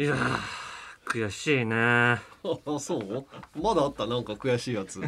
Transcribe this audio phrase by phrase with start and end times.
[0.00, 0.38] いやー
[1.04, 1.74] 悔しいね。
[1.76, 2.20] あ
[2.78, 3.26] そう？
[3.60, 4.06] まだあった？
[4.06, 4.98] なんか悔しいやつ。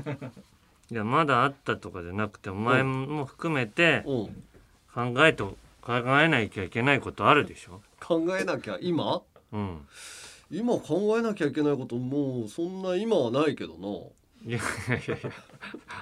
[0.90, 4.44] いやまだあったとかじゃなくてお前も含めてうん。
[4.94, 7.80] 考えと考えなきゃいけないことあるでしょ？
[8.00, 8.76] 考えなきゃ？
[8.82, 9.22] 今？
[9.52, 9.88] うん。
[10.50, 13.88] 今考えなきゃいけないこともうそんな今はないけどな。
[14.44, 15.30] いやいやいやいや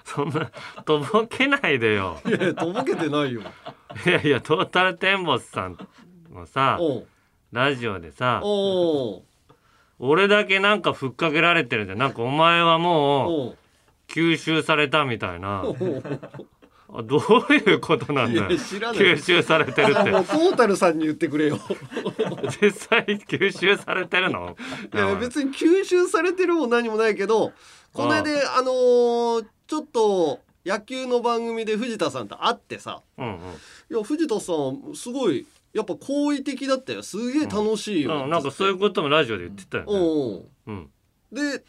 [0.04, 0.50] そんな
[0.84, 2.20] とぼけないでよ。
[2.26, 3.42] いやいやとぼけてないよ。
[4.04, 5.78] いやいやトータルテンボスさん
[6.32, 7.06] のさおう
[7.52, 8.42] ラジオでさ
[9.98, 11.98] 俺だけなんかふっかけられてるじゃん。
[11.98, 13.56] なんかお前はもう
[14.08, 15.64] 吸収されたみたいな。
[16.92, 18.48] あどういうことなんだよ。
[18.48, 21.58] 吸収されてるっもうてトータルさんに言ってくれよ。
[22.60, 24.56] 実際吸収されてるの？
[24.92, 27.52] いや別に吸収されてるも何もないけど
[27.92, 28.22] この間
[28.56, 33.02] あのーちょっと野球の番組で藤田さんと会ってさ。
[33.18, 33.34] うんうん。
[33.36, 33.38] い
[33.98, 37.02] や藤田さんすごいやっぱ好意的だったよ。
[37.02, 39.90] すげえ楽しいよ、うん、なんかそういうこともラジオで言ってたよね。
[39.92, 40.90] おううん、
[41.32, 41.64] で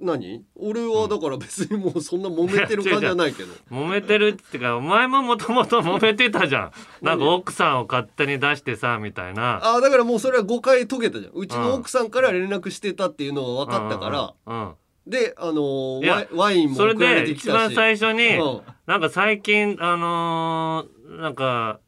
[0.00, 0.44] 何？
[0.56, 6.72] 俺はだから別にもうそんな揉めてる感じじゃないけど、揉めてるってかお前ももともと揉めてたじゃん。
[7.00, 9.64] なんか奥さんを勝手に出してさみたいな。
[9.64, 11.32] ああだからもうそれは誤解解けたじゃん。
[11.32, 14.54] うちの奥さんから連絡してたっていうのが分かったから、うん。
[14.54, 14.68] うん。
[14.68, 14.74] うん
[15.06, 17.52] であのーワイワインもそれ送られで一てきたし。
[17.52, 18.60] 番最初にうん。
[18.86, 21.83] なんか最近あのーなんかうん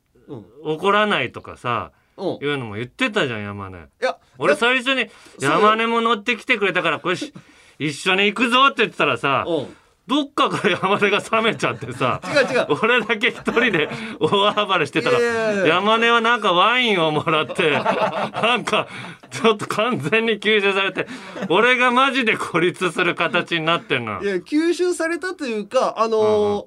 [0.65, 2.39] 怒らないとかさうん。
[2.43, 3.79] いうのも言ってたじゃん山根。
[3.79, 5.09] いや俺だ最初に
[5.41, 7.33] 山根も乗ってきてくれたからこれし
[7.79, 9.77] 一緒に行くぞって言ってたらさうん。
[10.07, 12.21] どっかから山根が冷めちゃってさ。
[12.25, 12.67] 違う違う。
[12.81, 13.89] 俺だけ一人で
[14.21, 18.87] 大暴れしてたら山根はなんかワインをもらってなんか
[19.31, 21.09] ちょっと完全に吸収されて
[21.49, 26.65] 俺がマジで孤立する形になってんのいや吸収されたというかあのー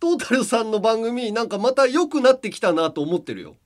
[0.00, 3.56] トータルさんの番組なんかまた良くなってきたなと思ってるよ。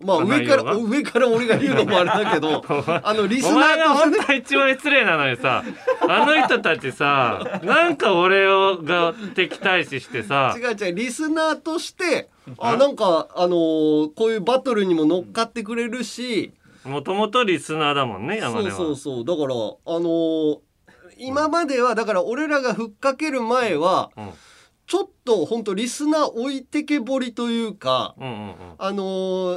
[0.00, 5.62] まああ上から上から俺が言うのもあれだけど あのリスナーとして本当は一番失礼なのにさ。
[6.08, 10.54] あの人たちさなんか俺をが敵対視してさ。
[10.58, 12.28] 違う違うリスナーとして
[12.58, 16.52] あなんかあのーこういうバトルにも乗っかってくれるし。
[16.84, 18.76] もともとリスナーだもんね山根は。
[18.76, 19.24] そうそうそう。
[19.24, 20.58] だからあのー
[21.16, 24.30] 今まではだから俺らがふっかける前はうん。
[24.86, 28.54] ちょっと本当リスナー置いてけぼりというかうんうんうん。
[28.78, 29.04] あの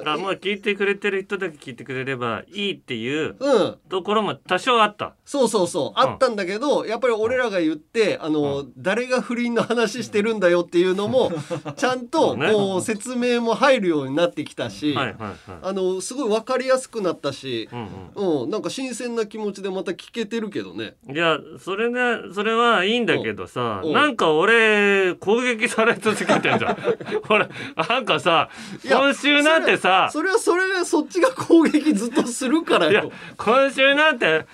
[0.01, 3.77] ーあもう聞いてくれてる人だけ聞いてくれればいいっていううん。
[3.89, 5.15] ところも多少あった。
[5.25, 11.31] そうそうそうあったんだけど、やっぱり俺らが言ってあの、誰が不倫の話してるんだよっていうのも
[11.75, 15.35] ちゃんそとこう説明も入るようになってきたし、はいはいはい。
[15.63, 18.43] あのすごい分かりやすくなったし、うんうん。
[18.43, 20.95] うん、なんか新鮮な気持ちでまた聞けてるけどね。
[21.11, 21.99] いやそれね
[22.33, 23.93] それはいいんだけどさうん。
[23.93, 26.77] なんか俺攻撃され続けてんじゃん。
[27.29, 27.47] 俺
[27.89, 28.49] なんかさ
[28.83, 33.11] 今週なんてさそれはそれはそっちが攻撃ずっとするからよ。
[33.37, 34.45] 今週なんて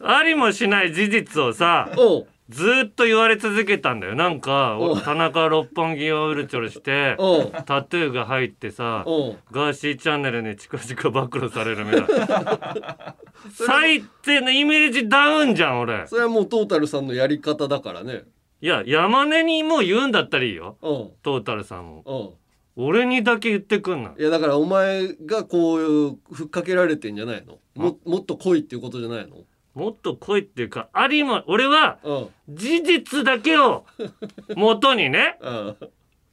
[0.00, 1.88] ありもしない事実をさ
[2.48, 4.14] ずっと言われ続けたんだよ。
[4.14, 7.16] なんかお田中六本木をうるちょるして
[7.66, 9.04] タトゥーが入ってさ
[9.50, 13.14] ガーシーチャンネルに近々暴露されるみたいな。
[13.52, 16.06] 最低のイメージダウンじゃん俺。
[16.06, 18.24] それはもうトータルさんのやり方だからね。
[18.60, 20.76] いや山根にもう言うんだったらいいよ。
[20.82, 22.02] おうトータルさんも。
[22.04, 22.34] おう
[22.80, 24.14] 俺にだけ言ってくんな。
[24.18, 27.58] いやだからお前がこういうふっかけられてんじゃないの？
[27.74, 29.36] ももっと来いっていうことじゃないの？
[29.74, 32.28] もっと来いっていうかありも俺はうん。
[32.48, 33.84] 事実だけを
[34.56, 35.76] 元にねうん。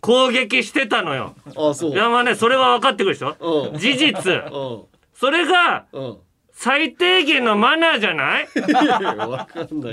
[0.01, 1.35] 攻撃してたのよ。
[1.55, 1.95] あそう。
[1.95, 3.35] 山根それは分かってくるでしょ？
[3.71, 3.79] うん。
[3.79, 4.31] 事実。
[4.33, 4.81] うん。
[5.13, 6.17] それがうん
[6.57, 8.47] 最低限のマナーじゃない？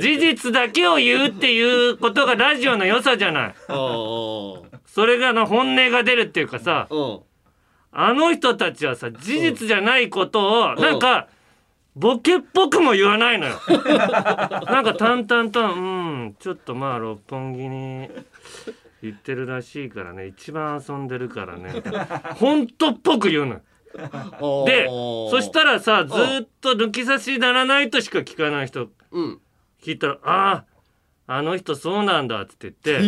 [0.00, 3.54] 事実だけを言うっていうことがラジオの良さじゃない？
[3.68, 4.66] そ
[5.06, 6.96] れがあの本音が出るっていうかさう。
[7.00, 7.18] ん
[7.94, 11.28] あの人たちはさ事実じゃないことをなんか
[11.94, 13.60] ボケっぽくも言わないのよ。
[13.68, 18.08] なんか淡々と「うんちょっとまあ六本木に
[19.02, 20.26] 行ってるらしいからね。
[20.28, 22.06] 一番遊んでるからね」みたいな
[22.36, 23.60] 本当っぽく言うのよ
[24.66, 28.88] でそしたらさずーっと抜き差しならないとしか聞かない人。
[29.10, 29.40] うん。
[29.82, 30.52] 聞いたら「あ
[31.26, 32.98] ああの人そうなんだ」って言って。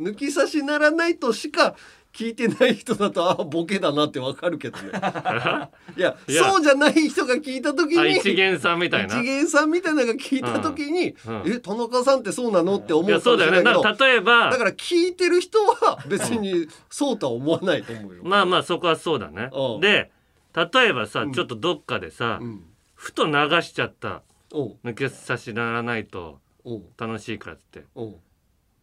[0.00, 1.76] 抜き差しならないとしか
[2.16, 4.88] 聞いてない人だとあボケだなってわかるけどね。
[5.98, 6.44] いやいや。
[6.44, 9.20] そうじゃない人が聞いた時にあ一元さんみたいな。
[9.20, 9.22] 一。
[9.22, 11.42] 元さんみたいなのが聞いた時に、うん。
[11.42, 11.52] うん。
[11.52, 13.58] え田中さんってそうなのって思いうやかそうだよね。
[13.58, 18.22] もしれないけどだから例えばだから聞いてる人は別にそうとは思わないと思うよ。
[18.24, 19.50] まあまあそこはそうだね。
[19.52, 19.80] うん。
[19.80, 20.10] で
[20.54, 21.32] 例えばさうん。
[21.32, 22.64] ちょっとどっかでさうん。
[22.94, 24.22] ふと流しちゃった。
[24.52, 24.76] おう。
[24.86, 26.82] 抜け差しならないとおう。
[26.96, 27.84] 楽しいからっつって。
[27.94, 28.16] おう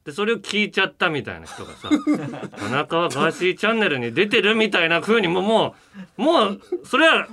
[0.06, 1.90] でそれを聞いちゃったみたいな人がさ
[2.58, 5.76] 田中はガーシーチャンネルに出てるみたいな風にもも
[6.18, 7.28] うもうそれは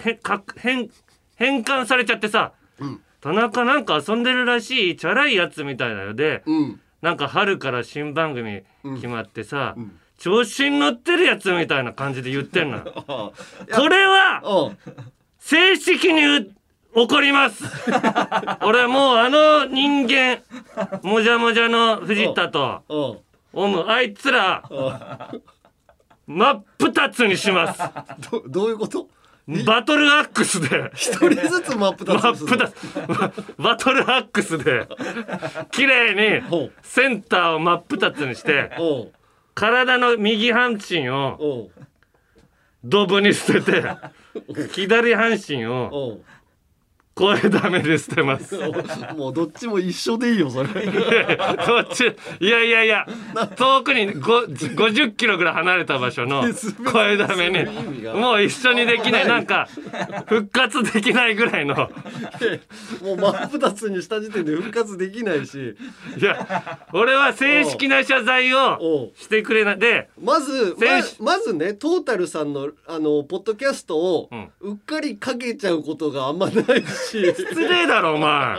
[0.00, 0.90] へか変
[1.36, 3.00] 変換されちゃってさ、うん。
[3.20, 6.80] 田中なんか遊んでるらしいチャラいやつみたいなので、うん。
[7.00, 8.62] なんか春から新番組
[8.96, 9.98] 決まってさ、ん。
[10.18, 13.32] 調子に乗ってるやつみたいな感じで言ってんの こ
[13.88, 14.94] れはうん。
[15.40, 16.54] 正式にう
[16.94, 17.64] 怒ります。
[18.62, 20.42] 俺もうあの人間
[21.02, 22.94] もじゃもじゃの藤田とう。
[22.94, 23.18] ん
[23.54, 24.62] オムあいつら
[26.26, 27.82] 真っ二つにします。
[28.30, 29.08] どどういうこと？
[29.66, 30.90] バトルアックスで。
[30.94, 33.54] 一人ずつ真っ二つ真っにする二つ。
[33.58, 34.86] バトルアックスで。
[35.72, 38.70] 綺麗にセンターを真っ二つにして
[39.54, 41.68] 体の右半身を
[42.84, 43.82] ドブに捨てて
[44.72, 46.20] 左半身を
[47.14, 48.56] おう声ダメで捨てます。
[49.16, 50.68] もうどっちも一緒でいいよそれ。
[51.64, 52.04] そっち？
[52.40, 53.06] いやいやいや
[53.56, 56.44] 遠くにご50キロぐらい離れた場所の
[56.90, 58.14] 声だめにする意味が。
[58.14, 59.28] もう一緒にできない。
[59.28, 59.68] なんか
[60.26, 61.74] 復活できないぐらいの。
[61.74, 61.88] も
[63.14, 65.76] う真っ二つにした時点で復活できないし。
[66.18, 69.20] いや俺は正式な謝罪おをう。
[69.20, 69.78] してくれない。
[69.78, 70.76] でまず
[71.20, 74.48] ままずねトータルさんのあのポッドキャストをうん。
[74.60, 78.58] うっかりかけちゃうことがあんまないし失礼だろお前。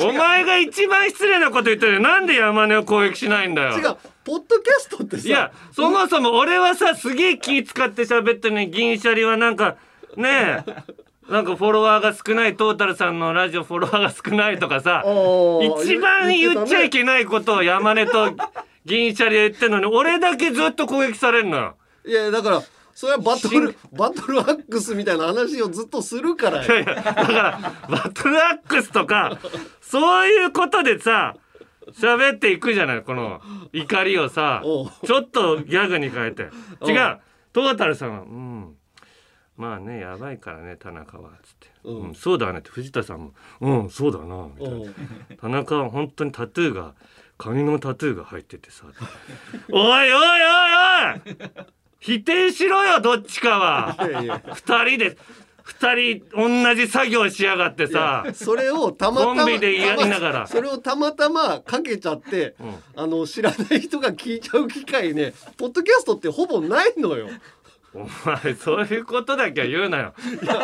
[0.00, 3.78] お前が一番失礼なこと言ってるよなんで山根を攻撃しないんだよ。
[3.78, 3.96] 違う。
[4.24, 5.28] ポッドキャストってさ。
[5.28, 9.76] いやそもそも俺はさすげえ気使って喋ってるのに銀シャリはなんか
[10.16, 10.74] ねえ
[11.30, 15.04] なんかフォロワーが少ないトータルさんのラジオフォロワーが少ないとかさ
[15.80, 18.32] 一番言っちゃいけけないことを山根と
[18.84, 21.76] 銀シャリは言ってんのに俺だけずっと攻撃されるのよ。
[22.06, 22.62] いやだから
[22.96, 26.64] それはバトルバトルアックスみたいな話をずっとするから。
[26.64, 29.38] よいやいやだからバトルアックスとか
[29.82, 31.36] そういうことでさ
[31.92, 33.42] 喋っていくじゃないこの
[33.74, 34.62] 怒りをさ
[35.04, 36.44] ちょっとギャグに変えて。
[36.88, 37.18] 違う。
[37.52, 38.76] トータルさんは「うん。
[39.58, 41.92] まあねやばいからね田中は」つって「う。
[41.92, 44.92] んうん、そうだね」って藤田さんも「うんそうだな」みたいな。
[45.38, 46.94] 田中は本当にタトゥーが
[47.36, 48.86] カニのタトゥーが入っててさ
[49.70, 50.20] 「おいおいおい
[51.28, 54.40] おい否定しろよどっちかは」いやいや。
[54.54, 55.18] 二人で
[55.64, 58.24] 二人同じ作業しやがってさ。
[58.32, 60.46] それをたまたまコンビでやりながら。
[60.46, 62.54] それをたまたまかけちゃって、
[62.94, 67.28] あの知らない人が聞いちゃう機会ねポッドキャストってほぼないのよ
[67.96, 70.14] お前そういうことだけは言うなよ。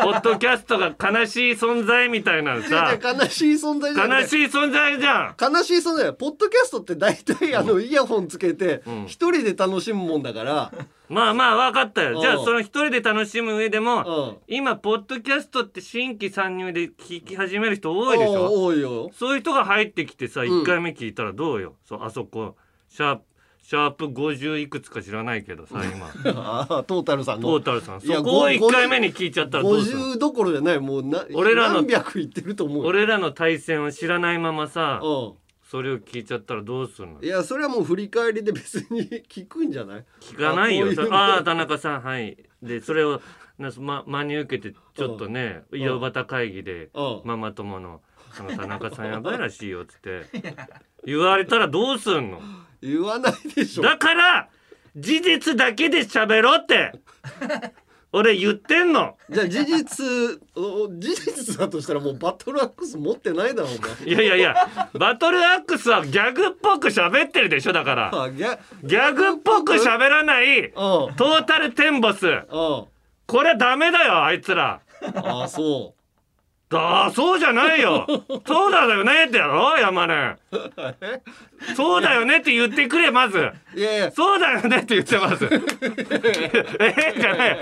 [0.02, 4.22] ポッドキャストが悲しい存在みたいなのいさ悲しい存在じゃない。
[4.22, 5.36] 悲しい存在じゃん。
[5.40, 9.06] 悲しい存在ポッドキャストって大体あのイヤホンつけてん。
[9.06, 10.72] 一人で楽しむもんだから、
[11.08, 12.20] まあまあ分かったよ。
[12.20, 13.84] じゃあうんその一人で楽しむ上でうん。
[13.84, 18.62] も今ポッドキャストって新規参入で聞き始める人多いでしょ？
[18.64, 19.10] 多いよ。
[19.14, 20.44] そういう人が入ってきてさん。
[20.44, 21.76] 1回目聞いたらどうよ？
[21.84, 22.56] そうあそこ
[22.88, 23.22] シャープ
[23.62, 26.06] シャープ50いくつか知らないけどさ今。
[26.34, 28.00] ああトータルさんトのータルさん。
[28.00, 32.88] そこをご1回目に聞いちゃったらどうする？50どころじゃないもうな俺らの何百いってると思うよ。
[32.88, 37.20] 俺らの対戦を知らないままさうそれを聞いちゃったらどうするの？
[37.20, 40.04] んいやそれはもう振り返りで別に聞くんじゃない？
[40.20, 40.86] 聞かないよ。
[40.86, 41.10] あこういう。
[41.10, 42.36] のあ田中さんはい。
[42.62, 43.20] でそれを
[43.58, 45.76] なま真に受けてちょっとねん。
[45.76, 47.20] 井戸端会議でうん。
[47.24, 48.00] ママ友の
[48.34, 50.26] 「その田中さんやばいらしいよ」っつって。
[51.04, 52.40] 言われたらどうすんの？
[52.82, 53.82] 言わないでしょ。
[53.82, 54.48] だから
[54.96, 56.92] 事実だけで喋ろうって。
[58.14, 59.16] 俺言ってんの。
[59.30, 60.04] じゃあ事実
[60.54, 64.06] お事実だとしたらもうバトルアックス持ってないだろお前。
[64.06, 68.10] いやいやいやバトルアックスはギャグっぽく喋ってるでしょだから。
[68.12, 70.72] あギャギャグっぽく喋らないうん。
[70.72, 72.26] トータルテンボス。
[72.26, 72.44] うん。
[73.26, 74.80] これダメだよあいつら。
[75.14, 75.94] あそ
[76.70, 78.06] ああそうじゃないよ。
[78.46, 80.36] そうだよねってやろ山根
[81.76, 83.38] そうだよねって言ってくれまず。
[83.38, 84.10] ういやいや。
[84.12, 85.44] そうだよねって言ってます。
[86.80, 87.50] えじゃない。
[87.50, 87.54] 違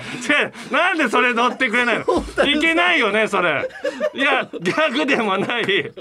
[0.45, 0.73] う。
[0.73, 2.45] なんでそれ乗ってくれないの？
[2.47, 3.69] いけないよねそれ。
[4.15, 5.93] いやギャグでもない。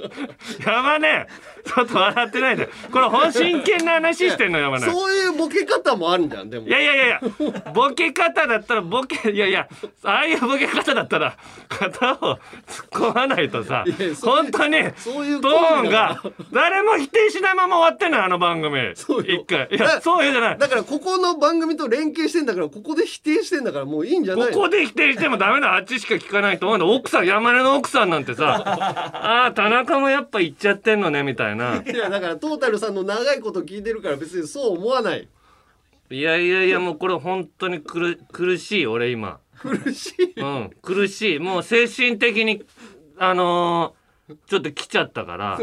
[0.66, 1.28] 山根
[1.66, 2.70] ちょっと笑ってないで。
[2.92, 4.86] これ本真剣な話してんの山根。
[4.88, 6.68] そういうボケ方もあるんじゃんでも。
[6.68, 7.20] いやいやいやいや。
[7.74, 9.68] ボケ方だったらボケいやいや
[10.04, 11.38] ああいうボケ方だったら
[11.70, 13.84] 型を突っ込まないとさ
[14.22, 18.96] 本当にそういうトーンが誰も否定しないまま終わってんのよあの番組。
[18.96, 19.42] そうよ。
[19.42, 19.68] 一回。
[19.72, 20.58] いだやそういうじゃない。
[20.58, 25.76] だからここの番組と連携してんだからここで否定してんだからもういいんじゃないここで否定してもダメだ。
[25.76, 28.64] あっちしか聞かないと思うんだ奥さん山根の奥さんなんてさ。
[28.66, 31.84] ああ田中もやっぱ言っちゃってんのねみたいな。
[31.86, 35.28] いやだからトータルさんの長いこと聞いてるから別にそう思わない。
[36.12, 39.40] いやいやいやもうこれ本当に苦苦しい俺今。
[39.60, 40.40] 苦しい。
[40.40, 41.40] うん苦しい。
[41.40, 42.64] もう精神的に
[43.18, 43.99] あのー
[44.48, 45.60] ちょっと来ちゃったから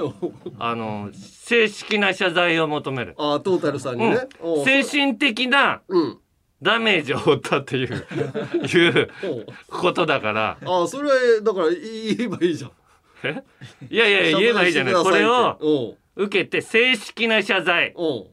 [0.59, 4.15] あの正式な謝罪を求める、ああトータルさんにうん。
[4.15, 4.65] ね、おう。
[4.65, 6.19] 精神的なうん。
[6.63, 7.89] ダメージを負ったっていう
[8.67, 9.11] いう
[9.69, 10.57] ことだから。
[10.65, 12.71] ああそれはだから言えばいいじゃん。
[13.25, 13.45] え？
[13.91, 14.95] いやいや言えばいいじゃない。
[14.95, 18.03] これをを受けて正式な謝罪う。
[18.03, 18.25] ん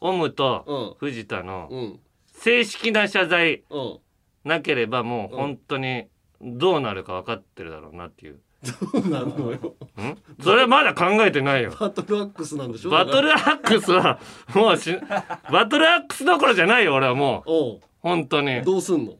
[0.00, 1.04] オムうとん。
[1.04, 2.00] 藤田のうん。
[2.32, 3.98] 正式な謝罪うん。
[4.44, 6.06] なければもう本当に
[6.40, 8.40] どうなるか分かってるだろうなっていう。
[8.62, 9.74] そうなのよ。
[10.00, 10.18] ん？
[10.42, 11.72] それはまだ考えてないよ。
[11.78, 12.90] バトルアックスなんでしょ？
[12.90, 14.18] バトルアックスは
[14.54, 14.94] もうし
[15.50, 17.50] バトルアックスどころじゃないよ俺はもう。
[17.50, 17.80] おう。
[18.00, 18.62] 本当に。
[18.62, 19.14] どうすんの？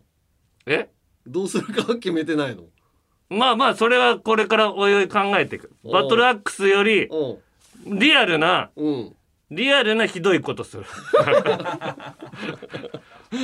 [0.67, 0.89] え？
[1.27, 2.65] どうするかは決めてないの？
[3.31, 5.73] まあまあそれはこれからおいおい考えていく。
[5.85, 7.09] バトルアックスより
[7.87, 9.17] リアルなうん。
[9.53, 10.85] リアルなひどいことする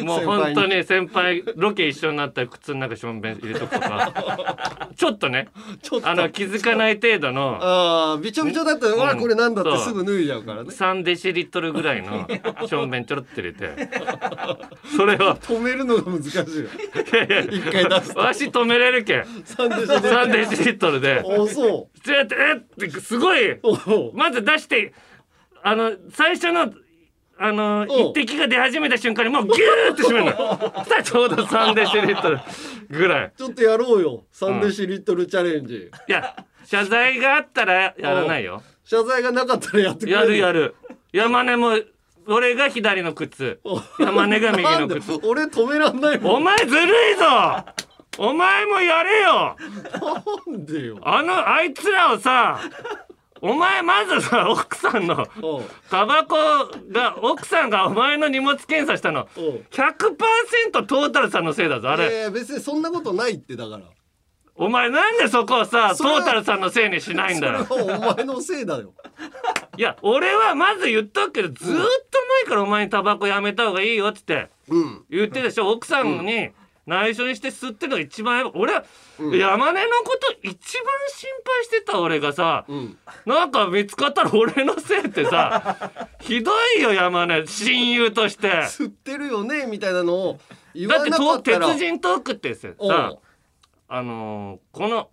[0.02, 4.88] もう本当に先輩ロケ一緒になったら靴の中しょんべん入れとくとか。
[4.96, 5.48] ちょっとね。
[6.02, 7.58] あの気づかない程度の。
[7.60, 9.00] ああびちょびちょだったら、うん。
[9.00, 10.70] わあこれなんだってすぐ脱いじゃうからね。
[10.70, 12.26] 3デシリットルぐらいの
[12.66, 13.88] しょんべんちょろって入れて。
[14.96, 16.42] それを止めるのが難しいよ。
[16.42, 17.40] いやいや。
[17.42, 18.20] 一回出すと。
[18.20, 19.20] わし止めれるけん。
[19.22, 21.22] 3でしょ3デシリットルで。
[21.24, 23.58] おそちょっとえってすごい。
[24.14, 24.92] まず出して
[25.62, 26.72] あの最初の
[27.38, 30.58] あのお一滴が出始めた瞬間にもうギューって締めるの。
[30.58, 32.40] そしたらちょうど3デシリットル
[32.88, 33.32] ぐらい。
[33.36, 34.24] ちょっとやろうよ。
[34.32, 38.62] 3デシリットルチャレンジ、いや謝罪があったらやらないよ。
[38.84, 40.60] 謝罪がなかったらやってくれやるやる。
[40.60, 40.74] る
[41.12, 41.78] 山根も
[42.26, 43.60] 俺が左の靴。
[43.64, 45.12] お山根が右の靴。
[45.22, 46.34] 俺止めらんないもん。
[46.36, 47.24] お前ずるいぞ。
[48.18, 49.56] お前もやれよ。
[50.46, 50.98] なんでよ。
[51.02, 52.58] あのあいつらをさ
[53.42, 55.26] お前まずさ奥さんの
[55.90, 56.36] タバコ
[56.90, 59.28] が奥さんがお前の荷物検査したの。
[59.36, 59.64] おう。
[59.70, 63.84] 100%トータルさんのせいだぞあれ、いやいや別にそんなことないってだから。
[64.58, 68.94] お前なんでそこをさトータルさんのせいにしないんそれだよはお前のせいだよ。
[69.76, 71.76] いや俺はまず言ったけどずーっ
[72.10, 75.04] と前からお前にタバコやめた方がいいよっつってうん。
[75.10, 76.50] 言ってたでしょ奥さんに
[76.86, 78.84] 内緒にして吸ってるのが一番俺は
[79.18, 79.38] うん。
[79.38, 80.54] 山根のこと一番
[81.08, 82.64] 心配してた俺がさ。
[82.68, 82.98] うん。
[83.26, 85.90] なんか見つかったら俺のせいってさ。
[86.20, 87.46] ひどいよ山根。
[87.46, 88.48] 親友として。
[88.62, 90.40] 吸ってるよねみたいなのを
[90.74, 92.68] 言わだってなかったら鉄人トークってさ
[93.88, 95.10] あのーこの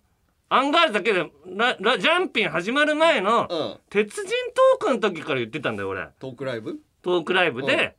[0.50, 3.76] アンガールズだけでララジャンピン始まる前のうん。
[3.90, 4.30] 鉄人
[4.78, 6.06] トークの時から言ってたんだよ俺。
[6.20, 6.76] トークライブ？
[7.02, 7.66] トークライブうん。
[7.66, 7.96] で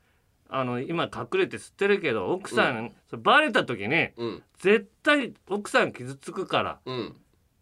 [0.49, 4.43] あの今隠れて吸ってるけど奥さん、それバレた時にうん。
[4.59, 6.79] 絶対奥さん傷つくから。
[6.85, 7.15] うん。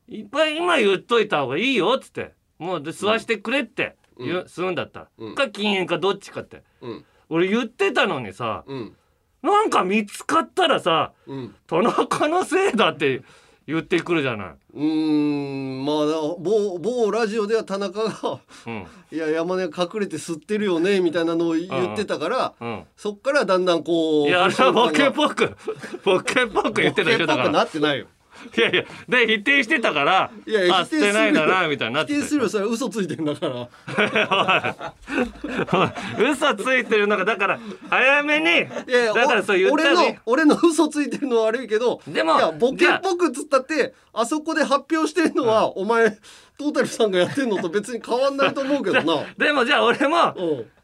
[0.08, 2.34] いっぱい今言っといた方がいいよっつって。
[2.60, 5.02] もうで吸わしてくれって言う、うん吸うんだった。
[5.02, 5.36] ら、うん。
[5.36, 6.64] か禁煙かどっちかって。
[6.82, 7.06] うん。
[7.30, 8.96] 俺言ってたのにさうん。
[9.42, 11.56] なんか見つかったらさうん。
[11.68, 13.22] 田中のせいだって
[13.66, 15.96] 言ってくるじゃなうーんまあ
[16.40, 18.70] 某某ラジオでは田中がい。
[18.70, 18.86] うん。
[19.12, 22.84] いや山根隠れて吸ってるよねみたいなのを言ってたからうん。
[22.98, 25.56] そっからだんだんこういやあれはボケっポぽく
[26.04, 27.50] ボケっぽく言ってたでしょだから。
[27.52, 28.08] なってないよ
[28.58, 33.56] いやいやで否定してたからいやいやあ捨てないんだなみたいになっ否定するよそれは嘘ついてんだから。
[33.56, 33.64] お
[36.22, 37.60] い嘘ついてるのがだから
[37.90, 46.12] 早めにいやいやだからそう言った俺らの俺の嘘ついてるのは悪いけどでもいやボケっぽくっつったってあそこで発表してるのは、お前
[46.58, 49.26] トータルさんがやってんのと別に変わんないと思うけどな。
[49.38, 50.36] でもじゃあ俺も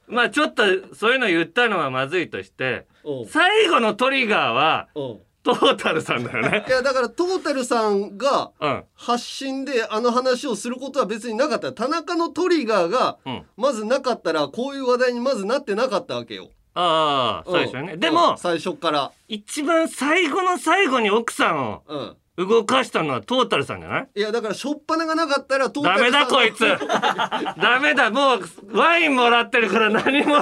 [0.08, 0.64] まあちょっと
[0.96, 2.88] そういうの言ったのはまずいとして
[3.28, 6.66] 最後のトリガーはおうトータルさんだよね。
[6.68, 8.84] いやだからトータルさんがうん。
[8.96, 11.72] 発信であの話をすることは別になかった。
[11.74, 13.44] 田中のトリガーがうん。
[13.58, 16.50] まずなかったらこういう話題にまずなってなかったわけよ。
[16.76, 17.54] ああうん。
[17.54, 17.98] 最初にね。
[17.98, 18.14] でうん。
[18.16, 19.12] も最初から。
[19.28, 22.16] 一番最後の最後に奥さんをうん。
[22.48, 24.10] 動かしたのはトータルさんじゃない？
[24.16, 26.60] いやだから初っ端がなかったらトータダメルさんだこいつ。
[27.62, 28.12] ダメだ。
[28.12, 30.38] もうワインもらってるから何も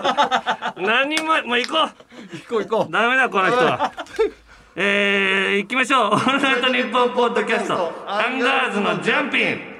[0.78, 2.92] 何ももう行こ行こう行こう。
[2.92, 3.92] ダメだこの人は
[4.80, 8.06] えー、行きましょう「オールナイトニッポン」ポッドキャスト。
[8.06, 9.78] アンガールズのジャンピン。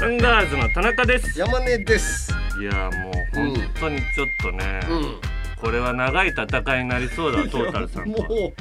[0.00, 1.40] アンガールズの田中です。
[1.40, 2.32] う山根です。
[2.60, 5.20] いやもう本当にちょっとね、うん。
[5.60, 8.54] これは長い戦いになりそうだトータルさんともう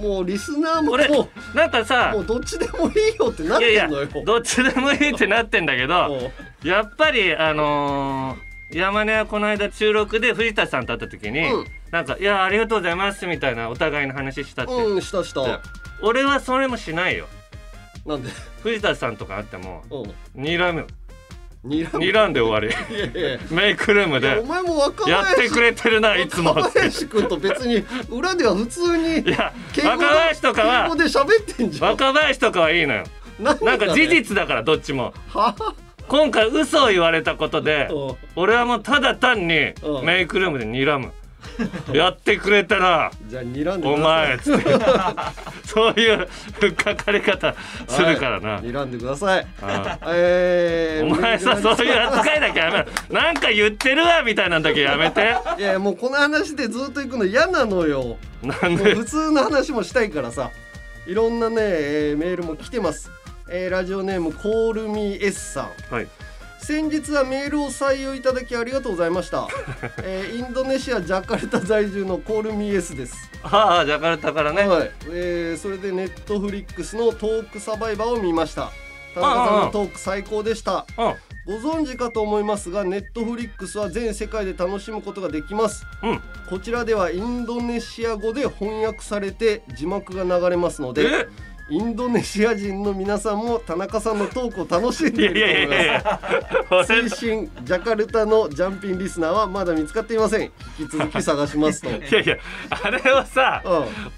[0.00, 4.08] もうリスナーも俺もなんかさうもうどっちでもいいよってなってんのよ。
[4.08, 6.30] やどっちでもいいってなってんだけど
[6.64, 11.66] やっぱりあのー山根はこの間収録で藤田さんと会った時に、うん。
[11.90, 15.60] なんか「いやありがとうございます」みたいなお互いの話したって、うんしたした。
[16.02, 17.26] 俺はそれもしないよ。
[18.06, 18.30] なんで？
[18.62, 20.42] 藤田さんとか会ってもうん。
[20.42, 20.86] 睨む
[21.64, 22.74] 睨んで終わり。
[23.50, 26.54] メイクルームいやおで前も若やってくれてるないつも。
[26.54, 29.52] 若林君と別に裏では普通にいや
[29.84, 30.88] 若林とかは
[31.80, 33.04] 若林とかはいいのよ。
[33.38, 35.12] ななんか事実だからどっちも。
[35.28, 35.54] は。
[36.08, 38.16] 今回嘘を言われたことでうん。
[38.36, 40.04] 俺はもうただ単にうん。
[40.04, 41.12] メイクルームで睨む
[41.92, 44.64] やってくれたらじゃあ睨んでお前っつって。
[45.64, 46.28] そういう
[46.60, 47.54] ふっかかり方
[47.86, 48.62] するからな、はい。
[48.62, 49.46] 睨んでください。
[49.62, 52.84] あえー、お前さそういう扱いだけやめろ。
[53.10, 55.34] なんか言ってるわみたいなんだけやめて。
[55.58, 58.16] いやもうこの話でずっと行くの嫌なのよ。
[58.42, 58.94] なんで？
[58.94, 60.50] 普通の話もしたいからさ。
[61.06, 63.10] いろんなね、えーメールも来てます、
[63.50, 65.94] えーラジオネームコールミー S さん。
[65.94, 66.08] はい
[66.70, 69.48] 先日はメールを採用いただきありがとうございました、
[70.04, 73.28] えーインドネシアジャカルタ在住のコールミー S です。
[73.42, 78.70] ああジャカルタからね、はい、えーそれでネットフリックスのトークサバイバーを見ました。
[79.16, 80.86] 田中さんのトーク最高でした。
[80.96, 81.14] うん
[81.46, 85.84] ご存知かと思いますがネットフリックスは全世界で楽しむことができます。
[86.02, 86.20] うん。
[86.48, 91.28] こちらではインドネシア語で翻訳されて字幕が流れますのでえ？
[91.70, 96.02] インドネシア人の皆さんも田中さんのトークを楽しんでいると思いやいやい
[96.70, 100.50] ます推進ジャカルタのジャンピンリスナーはまだ見つかっていません。
[100.78, 102.36] 引き続き探しますと、うん、いやいや
[102.70, 103.62] あれはさ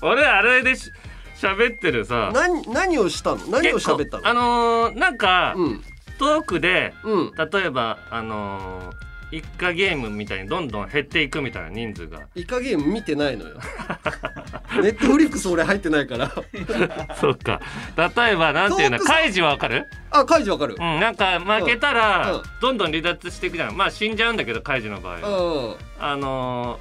[0.01, 0.91] 俺あれでし
[1.37, 2.31] 喋ってるさ。
[2.33, 3.47] 何何をしたの？
[3.49, 4.29] 何を喋ったの？
[4.29, 5.83] あのー、なんか、うん。
[6.19, 7.33] トークでうん。
[7.37, 8.93] 例えばあのー、
[9.33, 12.21] 一家ゲームみたいにどんどん減っていくみたいな人数が。
[12.35, 13.57] イカゲーム見てないのよ。
[14.83, 16.31] ネットフリックス俺入ってないから。
[17.19, 17.61] そうか。
[17.97, 18.99] 例えばなんていうの？
[18.99, 19.87] トークさカイジわかる？
[20.11, 20.77] あカイジわかる。
[20.79, 22.37] うんなんか負けたら、うん。
[22.37, 22.43] うん。
[22.61, 23.77] どんどん離脱していくじゃん。
[23.77, 25.77] まあ死んじゃうんだけどカイジの場合うはん。
[26.13, 26.79] あの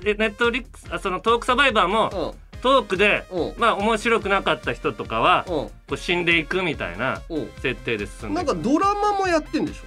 [0.00, 2.60] ー、でネットフリックスあそのトークサバイバーもうん。
[2.62, 3.52] トークでうん。
[3.58, 7.50] まあ面白くなかった人とかはうこう死んでいくみたいなうん。
[7.62, 9.84] 設定で進んでないんくかドラマもやってんでしそ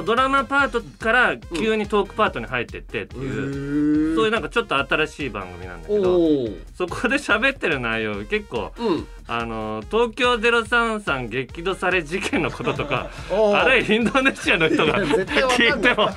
[0.00, 13.10] うドラマパートから急にトークパートに入ってってってょいう、そういうななんかちょっと新しい番組なんだけおどおそこで喋ってる内容結構うんあの東京033激怒され事件のこととか
[13.54, 16.10] あれインドネシアの人が聞いても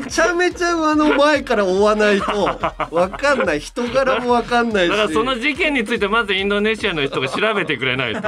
[0.00, 3.60] めちゃめちゃあの前から追わないとわかんない。
[3.60, 4.90] 人柄もわかんないし。
[4.90, 8.22] だからその事件についてまずインドネシアの人が調べてくれないと。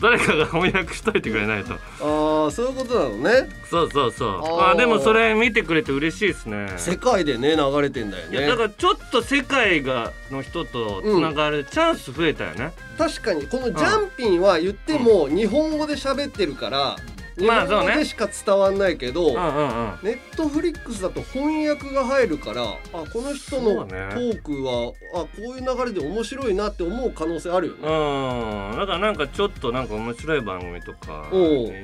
[0.00, 1.74] 誰かが翻訳しといてくれないと。
[1.74, 3.48] ああそういうことなのね。
[3.70, 4.62] そうそうそう。
[4.62, 6.72] あでもそれ見てくれて嬉しいですね。
[6.76, 12.72] 世界でね流れてんだよいやだかねらちょっと世界がの人とつながるチャンス増えたよね、
[13.08, 16.96] 確かにこのジャンピンは言っても日本語で喋ってるから
[17.36, 19.98] 日本語でしか伝わんないけど、うんうんうん。
[20.02, 27.78] ネットフリックスだと翻訳が入るからあこの人のトークは、あこういう流れで面白いなって思う可能性あるよね。
[27.80, 28.78] うん。
[28.78, 31.34] だからなんかちょっとなんか面白い番組とかい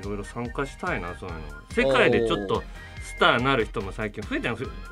[0.05, 1.35] ろいろ参加したいなそういう
[1.85, 1.93] の。
[1.93, 2.63] 世界でちょっと
[3.03, 4.49] スターになる人も最近増えて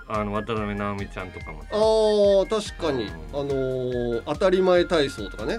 [0.09, 1.65] あの渡辺直美ちゃんとかも。
[1.71, 3.11] あー確かに、うん。
[3.11, 5.59] あのー当たり前体操とかね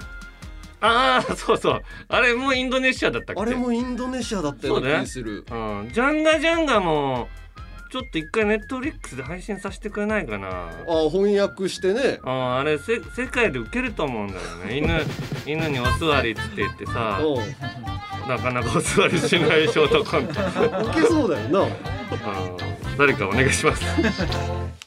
[0.80, 1.82] ああそうそう。
[2.08, 3.42] あれもインドネシアだったっけ？
[3.42, 5.46] あれもインドネシアだったような気がする。
[5.50, 7.28] うん、ジャンガジャンガも
[7.92, 10.48] ちょっと一回ネットフリックスで配信させてくれないかな。
[10.50, 12.20] あ翻訳してね。
[12.24, 14.78] あーあれせ世界でウケると思うんだよね。
[14.78, 15.04] 犬
[15.66, 18.30] 犬にお座りって言ってさうん。
[18.30, 20.34] なかなかお座りしないショートコント。
[20.86, 21.60] ウケそうだよな。
[21.62, 21.70] うん。
[22.98, 23.84] 誰かお願いします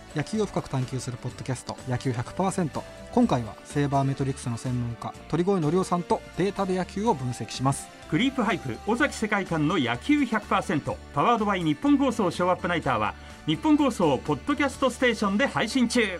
[0.15, 2.81] 野球を深く探求するポッドキャスト野球100%
[3.13, 7.87] 今回はセーバーメトリックスの専門家鳥越則夫さんとデータで野球を分析します。
[8.09, 13.13] クリープハイプ尾崎世界観の野球100%パワードバイ日本放送ショーアップナイターは
[13.45, 16.19] 日本放送ポッドキャストステーションで配信中。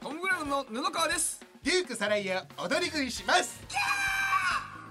[0.00, 1.46] トム・ブラウンの布川です。
[1.66, 3.60] デュークサライヤ踊り食いします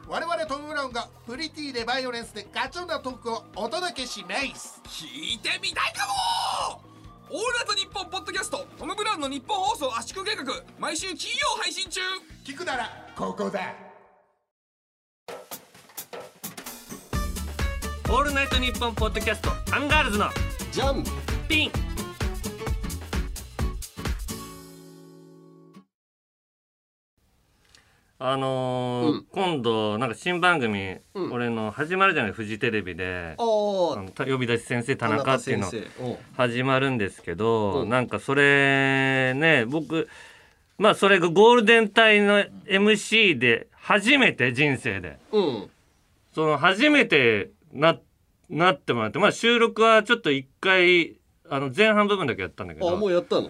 [0.08, 4.80] 我々トム・ブラウンがプリティでバイオレンスでガチョンなトークをお届けします。
[4.86, 6.82] 聞いてみたいかも。
[7.32, 10.44] オールナイトニッポンポッドキャストトム・ブラウンのニッポン放送圧縮計画
[10.78, 12.02] 毎週金曜配信中。
[12.46, 13.74] 聞くならここだ。
[18.08, 20.30] オールナイトニッポンポッドキャストアンガールズの
[20.72, 21.04] ジャン
[21.48, 21.85] ピン
[28.18, 29.26] あのーうん。
[29.32, 31.32] 今度なんか新番組、うん。
[31.34, 33.36] 俺の始まるじゃないフジテレビで。
[33.38, 35.70] あのた呼び出し先生田中っていうの。
[36.38, 37.90] 始まるんですけど、うん。
[37.90, 40.08] なんかそれね僕
[40.78, 45.18] まあそれがゴールデン帯の MC で初めて人生で。
[45.32, 45.70] うん。
[46.34, 47.98] その初めてな
[48.50, 51.16] なってもらってまあ収録はちょっと一回
[51.50, 53.50] あの前半部分だけやったんだけあもどうやったの？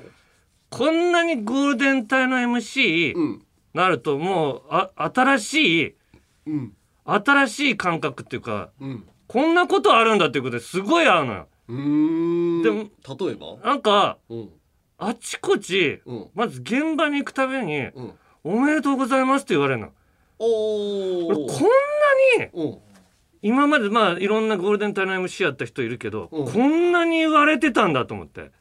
[0.70, 3.45] こんなにゴールデン帯の MC うん
[3.76, 5.96] なるともうあ新しい
[6.48, 6.74] うん。
[7.04, 9.04] 新しい感覚っていうかうん。
[9.28, 11.48] こんなことあるんだっていうことですごい合うのよ。
[11.68, 12.64] うーん。
[12.64, 12.86] でも
[13.28, 13.58] 例えば？
[13.64, 14.50] なんかうん。
[14.98, 16.28] あちこちうん。
[16.34, 18.14] まず現場に行くたびにうん
[18.46, 19.90] 「おめでとうございます」って言われるの。
[20.40, 22.78] お俺こんなにうん。
[23.42, 26.52] 今までまあいろんなゴールデンタイム MC やった人いるけど、うん。
[26.52, 28.52] こんなに言われてたんだと思って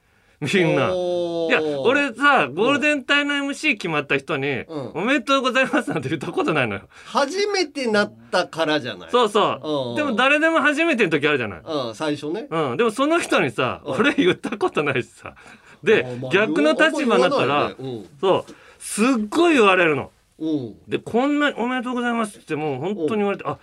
[0.40, 0.92] みんな。
[0.92, 4.90] いや俺さゴールデンタイム MC 決まった人に、うん。
[4.94, 6.82] おめでとうございます」なんて言ったことないのよ。
[7.06, 9.10] 初めてなったからじゃない。
[9.10, 9.90] そうそう。
[9.90, 9.92] う。
[9.92, 9.96] ん。
[9.96, 11.60] でも誰でも初めての時あるじゃない。
[11.64, 12.46] うん最初ね。
[12.50, 13.94] うん、でもその人にさ、うん。
[13.94, 15.34] 俺言ったことないしさ。
[15.82, 18.52] で逆の立場になったら、あんま言わないねそう。
[18.78, 20.02] すっごい言われるの。
[20.02, 20.76] うんうん。
[20.88, 23.58] でこんなに「おめでとうございます」ってもう本当に言われてあ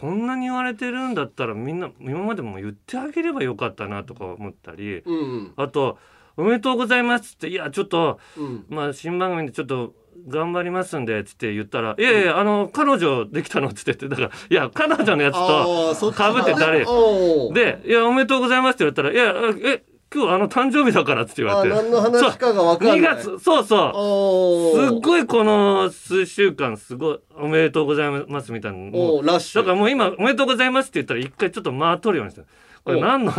[0.00, 5.98] こんなに言われてるんだったらみんな今までも言ってあげればよかったなとか思ったりうんあと
[6.38, 8.64] 「おめでとうございます」って「いやちょっとうん。
[8.70, 9.92] まあ新番組でちょっと
[10.26, 32.42] 頑張りますんで」つって言ったら「いやいやあの彼女できたの」っつって言ってだから「いや彼女のやつとかぶって誰で「いやおめでとうございます」って言われたら「いやえ今日あの誕生日だから」って言われて何の話かが分かん2月そうそうすっごいこの数週間すごいおめでとうございますみたいなおラッシュだからもう今おめでとうございますって言ったら一回ちょっと間取るようにして
[32.82, 33.32] これ何の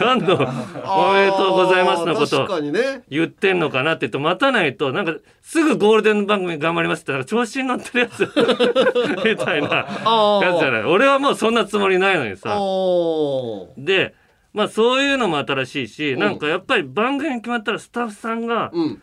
[0.00, 12.56] 何のおめでとうございますのことかにね言ってんのかなって言って待たないとなんかすぐゴールデン番組頑張りますってなんか調子に乗ってるやつみたいなやつじゃない俺はもうそんなつもりないのにさ
[13.76, 14.14] で
[14.52, 16.20] まあそういうのも新しいしうん。
[16.20, 19.02] なんかやっぱり番組決まったらスタッフさんがうん。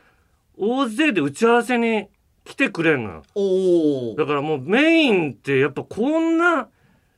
[0.57, 2.07] 大勢で打ち合わせに
[2.43, 4.15] 来てくれんのよ。
[4.17, 6.67] だからもうメインってやっぱこんな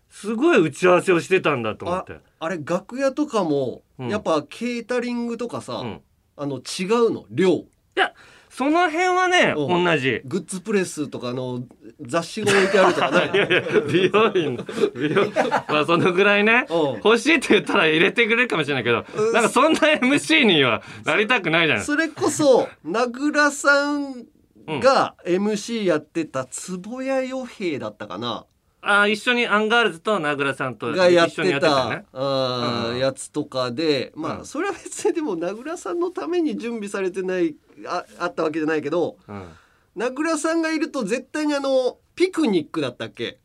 [0.09, 2.17] すごい打ち合わせをしてたんだと思って。
[2.39, 4.09] あれ楽屋とかも、うん。
[4.09, 6.01] やっぱケータリングとかさ、うん。
[6.35, 7.25] あの違うの？
[7.29, 7.65] 量い
[7.95, 8.13] や
[8.59, 9.85] その辺はねうん。
[9.85, 10.19] 同じ。
[10.25, 11.63] グッズプレスとかの
[12.01, 15.31] 雑誌が置いてあるとかない いやいや美容院の美容
[15.69, 16.75] まあそのぐらいねうん。
[16.97, 19.31] 欲しいって言ったら入れてくれるかもしれないけどうん。
[19.31, 21.85] なんかそんな MC にはなりたくないじゃない。
[21.85, 24.25] それこそ名倉さん
[24.67, 28.45] が MC やってた坪谷与平だったかな、
[28.81, 32.05] あ一緒にアンガールズと名倉さんとがやって一緒にやってたよたね。
[32.13, 32.97] うんうん。
[32.99, 37.55] やつとかでまあ、うんそれは別にでも名倉さんのために準備されてない
[37.87, 39.47] ああったわけじゃないけどうん。
[39.95, 43.39] 名倉さんがいると絶対にあのピクニックだったっけ？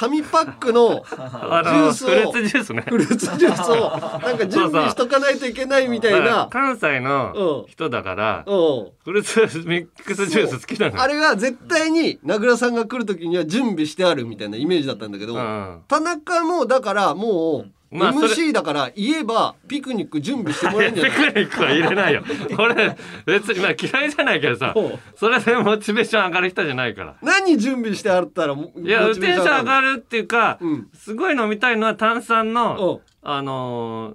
[0.00, 2.84] 紙パックの あジュースをのフルーツジュースね。
[2.88, 7.70] フルーツジュースを なんか準備しとかないといけないみたい まあな関西うのん。
[7.70, 8.88] 人だからうん。
[9.04, 11.02] フルーツミックスジュース好きなのよ。
[11.02, 15.80] あれが絶対に名倉さんが来る時には準備してあるみたいなイメージだったんだけど、うん。
[15.86, 21.32] 田中もだからもうまあ MC だから言えばピクニック準備してもらえるんじゃピない？
[21.32, 22.22] クニックは入れないよ。
[22.58, 24.74] 俺別にまあ嫌いじゃないけどさ
[25.16, 27.16] それでモチベーション上がる人じゃないから。
[27.22, 30.88] 何準備してあったらもいやテンション上がるるっていうか、うん。
[30.94, 34.14] すごい飲みたいのは炭酸のあの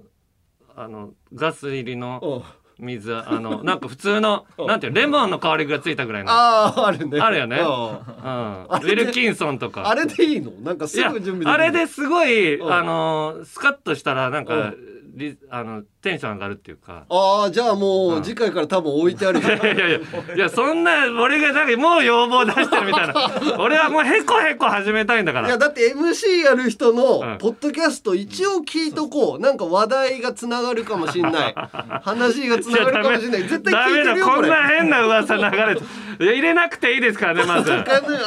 [0.78, 2.44] あのガス入りの
[2.78, 4.66] 水あのなんか普通の うん。
[4.66, 6.30] なんていうのレモンの香りがついたぐらいの。
[6.30, 7.20] ああああるね。
[7.20, 7.58] あるよね。
[7.58, 7.64] うん。
[7.64, 9.88] ウィルキンソンとか。
[9.88, 10.50] あれでいいの？
[10.62, 12.72] なんかすぐ準備あれですごいうん。
[12.72, 14.76] あのースカッとしたらなんかうん。
[15.14, 17.04] リあのテンション上がるっていうか。
[17.08, 18.22] ああじゃあもううん。
[18.22, 19.98] 次回から多分置いてあるいやいやいや
[20.36, 23.14] いやそんな俺がなんかもう要望出してるみたいな
[23.58, 25.48] 俺はもうへこへこ始めたいんだから。
[25.48, 26.96] いやだって MC やる人うん。
[26.96, 29.42] のポッドキャスト一応聞いとこう。
[29.42, 31.54] なんか話題がつながるかもしんない。
[32.04, 33.42] 話がつながるかもしんない。
[33.42, 34.54] 絶対ダメ聞いてるよこれだ。
[34.56, 35.82] こんな変な噂流れて。
[36.18, 37.72] いや入れなくていいですからねまず。
[37.72, 37.84] あ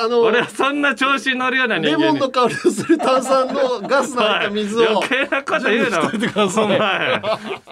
[0.08, 2.06] の俺はそんな調子に乗るような人レ間に。
[2.12, 7.22] モンの香りをする炭酸のガスの入った水を余計なこと言うなお前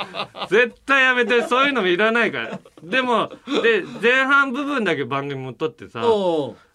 [0.50, 2.60] 絶対やめてそういうのもいらないから。
[2.84, 3.32] でも
[3.64, 6.02] で前半部分だけ番組も撮ってさ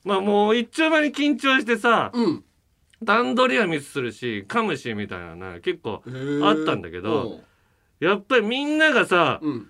[0.04, 2.44] まあもう一丁前に緊張してさうん。
[3.02, 6.02] 段取りはミスするし噛むしみたいなね結構
[6.44, 7.40] あったんだけど
[7.98, 9.52] やっぱりみんながさうん。
[9.52, 9.68] うん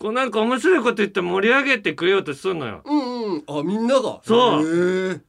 [0.00, 2.82] こうなんか面白いこと言って盛り上げてくれようとするのよ。
[2.84, 3.44] うんうん。
[3.48, 4.20] あみんなが？
[4.22, 5.22] そう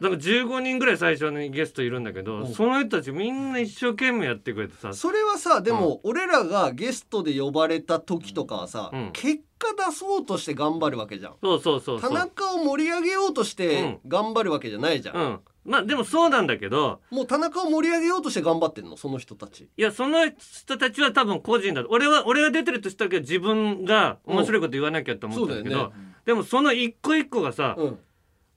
[0.00, 2.54] なんか15人ぐらい最初にゲストいるんだけど、うん。
[2.54, 4.94] その人たちみんな一生懸命やってくれてさ。
[4.94, 9.10] それはさでも俺らがゲストで呼ばれた時とかはさ、うん。
[9.12, 11.34] 結果出そうとして頑張るわけじゃん。
[11.42, 12.10] そうそうそうそう。
[12.10, 15.40] 田中を盛り上げようとして頑張るわけじゃないじゃん、うん。
[15.66, 18.96] まあでもそうなんだけどもう田中を盛り上げようとして頑張ってんの？
[18.96, 19.68] その人たち。
[19.76, 25.82] いやその人たちは多分個人だ俺は俺が出てるとしたけど自分が面白いこと言わなきゃと思ったんだけど、うん。
[25.82, 27.98] そうだよでもその一個一個がさ、うん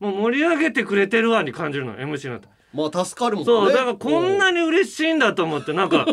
[0.03, 2.41] もう盛り上げてくれてるわに感じるの MC の
[2.73, 3.45] まあ助かるもんね。
[3.45, 6.05] そうだからこんなに嬉しいんだと思ってなんか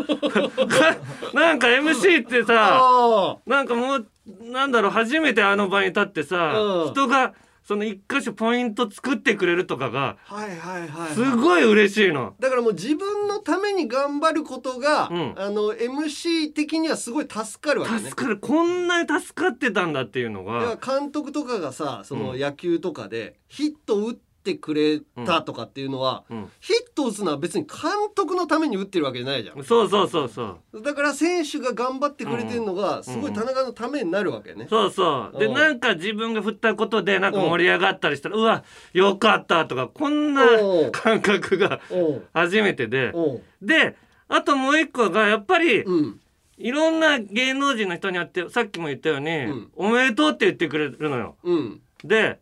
[1.33, 4.07] なんか MC ってさあなんかもう
[4.43, 6.91] なんだろう初めてあの場に立ってさ、うん。
[6.91, 12.35] 人がその一箇所ポイント作ってくれるとかがあはいはいはい、すごい嬉しいの。
[12.39, 15.33] だからもう自分のために頑張ることが、うん。
[15.37, 17.99] あの MC 的にはすごい助かるわけね。
[17.99, 18.39] 助かる。
[18.39, 22.39] こんなに助かってたんだっていうのだが監督とかがさそのうん。
[22.39, 26.49] 野球とかでヒット打ってくれたとかっていうのは、うん。
[26.59, 29.63] ヒット打つのは別に監督のために打ってるわけじゃないじゃん。
[29.63, 30.81] そうそうそうそう。
[30.81, 35.39] だから選手が頑張ってくれてるのがすごい田中のためになるわけね、そうそう。
[35.39, 35.53] でうん。
[35.53, 40.91] なんか自分が振ったことでなんか盛り上がったりしたらうわよかったとかこんなうん。
[40.91, 42.23] 感覚がうん。
[42.33, 43.11] 初めてで。
[43.13, 43.65] うん。
[43.65, 43.95] で
[44.27, 46.19] あともう一個がやっぱりうん。
[46.57, 51.35] いろんな芸能人の人に会ってさっきも言ったようにん「おめでとう」って言ってくれるのよ。
[51.43, 51.81] うん。
[52.03, 52.39] で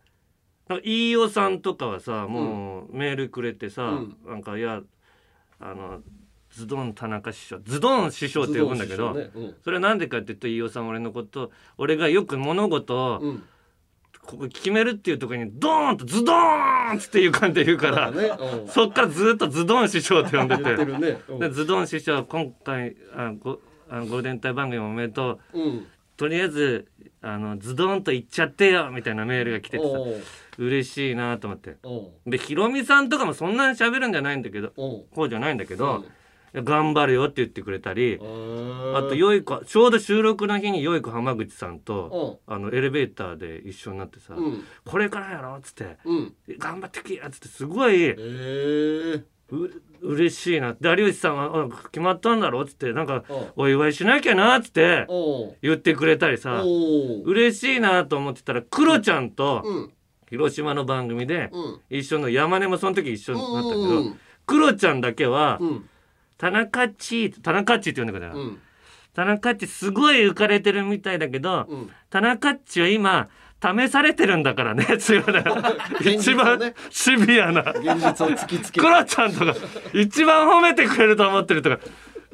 [0.78, 4.18] 飯尾さんとかはさもうメールくれてさ、うん。
[4.26, 4.82] なんかいや
[5.60, 6.02] あの
[6.52, 9.54] ズドン田中師匠ズドン師匠って呼ぶんだけど、ズドン師匠ね。
[9.64, 13.44] それはなんでかって言うと飯尾さん俺のこと俺がよく物事を、うん。
[14.22, 18.28] ここ決めるっていうところにドーンとズドーンっていう感じで言うから、ね。
[18.28, 18.68] うん。
[18.68, 20.76] そっからずっとズドン師匠って呼んでて。
[20.86, 21.22] ね。
[21.30, 21.40] うん。
[21.40, 25.60] でズドン師匠今回あごあのゴールデンタイム番組おめでとう。
[25.60, 25.88] うん。
[26.16, 26.88] とりあえず
[27.22, 29.98] あのズドンと言っちゃってよみたいなメールが来ててさ
[30.58, 31.78] 嬉しいなと思って。
[32.26, 36.06] でヒロミさんとかもそんなに喋るんじゃないんだけどこうじゃないんだけど、
[36.54, 44.64] 頑張るよって言ってくれたりああとよい子ちょうど収録の日によい子浜口さんとあのエレベーターで一緒になってさ「うん。
[44.86, 48.16] これからやろ」っつってうん「頑張ってきや」っつってすごい
[49.52, 49.70] う
[50.02, 50.76] 嬉しいな。
[50.80, 53.24] で有吉さんはあ「決まったんだろ」っつってなんか
[53.56, 54.58] お祝いしなきゃな？
[54.58, 55.08] っつって
[55.62, 56.64] 言ってくれたりさ。
[57.26, 59.94] 嬉しいなと思ってたらクロちゃんとうん。
[60.30, 61.80] 広島の番組でうん。
[61.90, 65.90] 一緒の山根もその時一緒になったけどうんクロちゃんだけはうん。
[66.38, 68.60] 田中っち田中っちって呼んでくれたうん。
[69.14, 71.90] 田中っちすごい浮かれてるみたいだけどうん。
[72.10, 73.28] 田中っちは今
[73.62, 75.44] 試されてるんだからね 強いね
[76.00, 77.62] 現一番シビアな。
[77.62, 79.54] 現実を突きつけクロちゃんとか
[79.94, 81.80] 一番褒めてくれると思ってるとか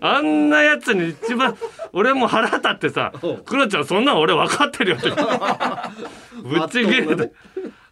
[0.02, 1.56] あんなやつに一番
[1.94, 3.28] 俺もう腹立ってさう。
[3.28, 5.10] ん「クロちゃんそんなん俺分かってるよ」って。
[6.44, 7.32] ぶっちぎれて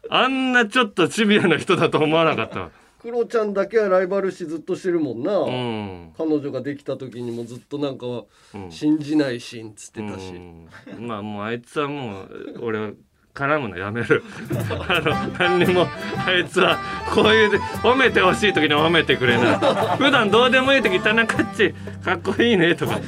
[0.10, 2.70] あんなちょっとシビアな人だと思わなかったわ。
[3.02, 6.14] クロちゃんだけはライバル視ずっとしてるもんな、うん。
[6.18, 8.06] 彼女ができた時にもずっとなんか
[8.54, 8.72] うん。
[8.72, 11.08] 信じないしんっつってたし、うん。
[11.08, 12.92] まあもうあいつはもう俺は
[13.34, 14.24] 絡むのやめる。
[14.88, 15.88] あの何にも
[16.26, 16.78] あいつは
[17.14, 19.58] こういうで褒めてほしい時に褒めてくれない。
[19.98, 23.00] 普段どうでもいい時田中っちかっこいいねとか。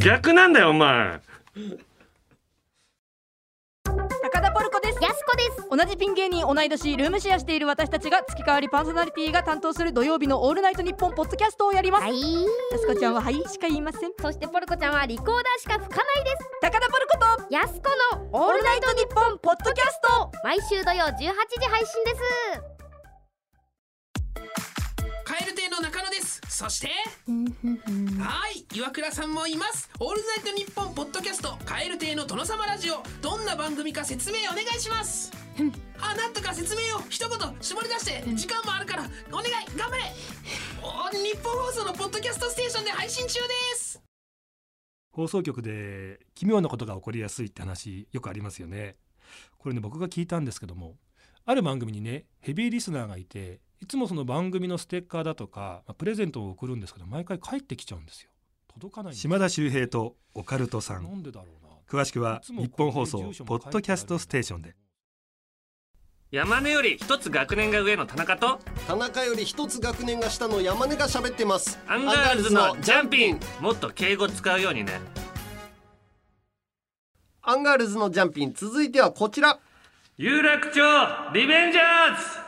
[0.00, 1.20] 逆なんだよお前。
[3.84, 4.79] 高田ポルコ
[5.20, 5.68] ですやすこです。
[5.70, 12.02] 同じピン芸人同い年ルームシェアしている私たちが月替わりパーソナリティが担当する土曜日のオールナイトニッポンポッドキャストをやります。
[12.02, 12.20] はい。
[12.20, 16.36] やすこちゃんははいしか言いませんそしてポルコちゃんはリコーダーしか吹かないです。
[16.62, 20.30] 高田ポルコとやすこのオールナイトニッポンポッドキャスト。
[20.44, 21.24] 毎週土曜18時
[21.68, 22.79] 配信です
[26.60, 26.88] そして
[28.18, 29.88] はい岩倉さんもいます。
[29.98, 33.02] オールナイトニッポンポッドキャストカエル亭の殿様ラジオ。
[33.22, 35.32] どんな番組か説明お願いします。
[36.02, 37.00] あなんとか説明を。
[37.08, 40.02] 一言絞り出して時間もあるからお願い頑張れ。
[40.82, 44.02] お日本放送のポッドキャストステーションで配信中です。
[45.12, 48.96] 放送局で奇妙なことが起こりやすいって話よくありますよね。
[49.56, 50.96] これね僕が聞いたんですけども
[51.46, 58.30] ある番組にねヘビーリスナーがいていつもその番組のステッカーだとか、まあプレゼントを送るんですけど毎回帰ってきちゃうんですよ。
[58.72, 61.70] 届かない島田秀平とオカルトさなんんでだろうな。
[61.88, 64.76] 詳しくは日本放送ポッドキャストステーションで。
[66.30, 71.80] 山根より一つ学年が上の田中と田中より一つ学年が下の山根が喋ってます。
[71.88, 73.40] アンガールズのジャンピン。
[73.60, 75.00] もっと敬語使うようにね。
[77.42, 78.52] アンガールズのジャンピン。
[78.54, 79.58] 続いてはこちら。
[80.18, 80.80] 有楽町
[81.32, 82.39] リベンジャーズ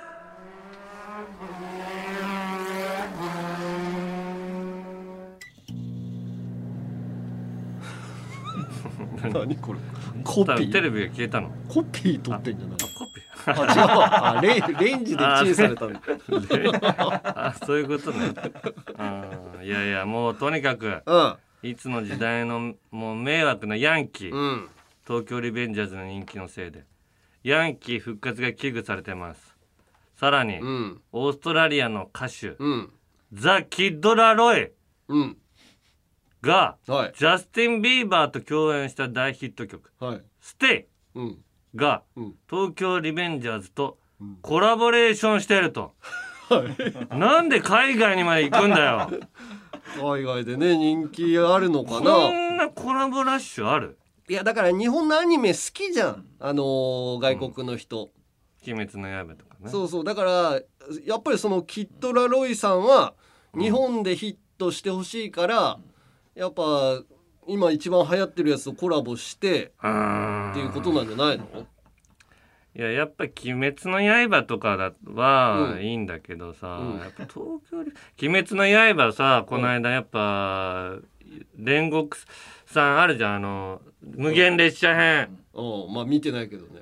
[9.28, 9.78] 何これ。
[10.24, 10.72] コピー。
[10.72, 11.50] テレビが消えたの。
[11.68, 13.60] コピー取ってんじゃないコピあ違う。
[14.36, 16.00] あレンレンジでチンされたんだ
[17.48, 18.34] あそういうことね。
[19.58, 21.02] うんいやいやもうとにかく、
[21.62, 24.66] いつの時代のもう迷惑なヤンキー、
[25.06, 26.84] 東京リベンジャーズの人気のせいで。
[27.42, 29.56] ヤンキー復活が危惧されてます。
[30.14, 30.60] さらに、
[31.10, 32.56] オーストラリアの歌手、
[33.32, 34.70] ザ・キッド・ラロイ
[36.42, 39.90] が、ジャスティン・ビーバーと共演した大ヒット曲
[40.40, 41.18] 「ステイ」
[41.76, 42.02] が、
[42.50, 43.98] 東京リベンジャーズと
[44.42, 45.94] コラボレーションしてると、
[47.10, 49.10] なんで海外にまで行くんだよ。
[50.00, 52.10] 海外でね人気あるのかな。
[52.12, 53.98] こんなコラボラッシュある？
[54.28, 56.26] いやだから日本のアニメ好きじゃん。
[56.40, 58.10] あのー外国の人、
[58.66, 59.68] 鬼滅の刃とかね。
[59.70, 60.04] そうそう。
[60.04, 60.60] だから
[61.04, 63.14] やっぱりそのキッド・ラロイさんは
[63.54, 65.78] 日本でヒットしてほしいから、
[66.34, 67.02] やっぱ
[67.46, 71.66] 今一番流行ってるやつとコラボしてっていうことなんじゃないの？
[72.74, 75.82] いややっぱ「鬼滅の刃」とかだはうん。
[75.82, 76.98] いいんだけどさ、うん。
[77.00, 77.92] やっぱ東京リ
[78.28, 78.64] 「鬼滅の
[79.06, 80.96] 刃さ」この間やっぱ
[81.60, 82.16] 煉獄
[82.64, 85.38] さんあるじゃんあの無限列車編。
[85.52, 85.92] うん。
[85.92, 86.80] まあ見てないけどね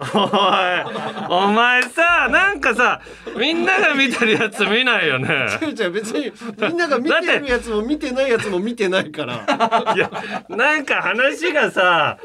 [0.00, 3.00] おいお前さなんかさ
[3.36, 5.28] みんなが見てるやつ見ないよね。
[5.60, 6.32] 違う違う別に
[6.68, 9.34] みんなが見てるやつも見てないやつも見てないから。
[9.94, 10.10] いや
[10.48, 12.18] なんか話がさ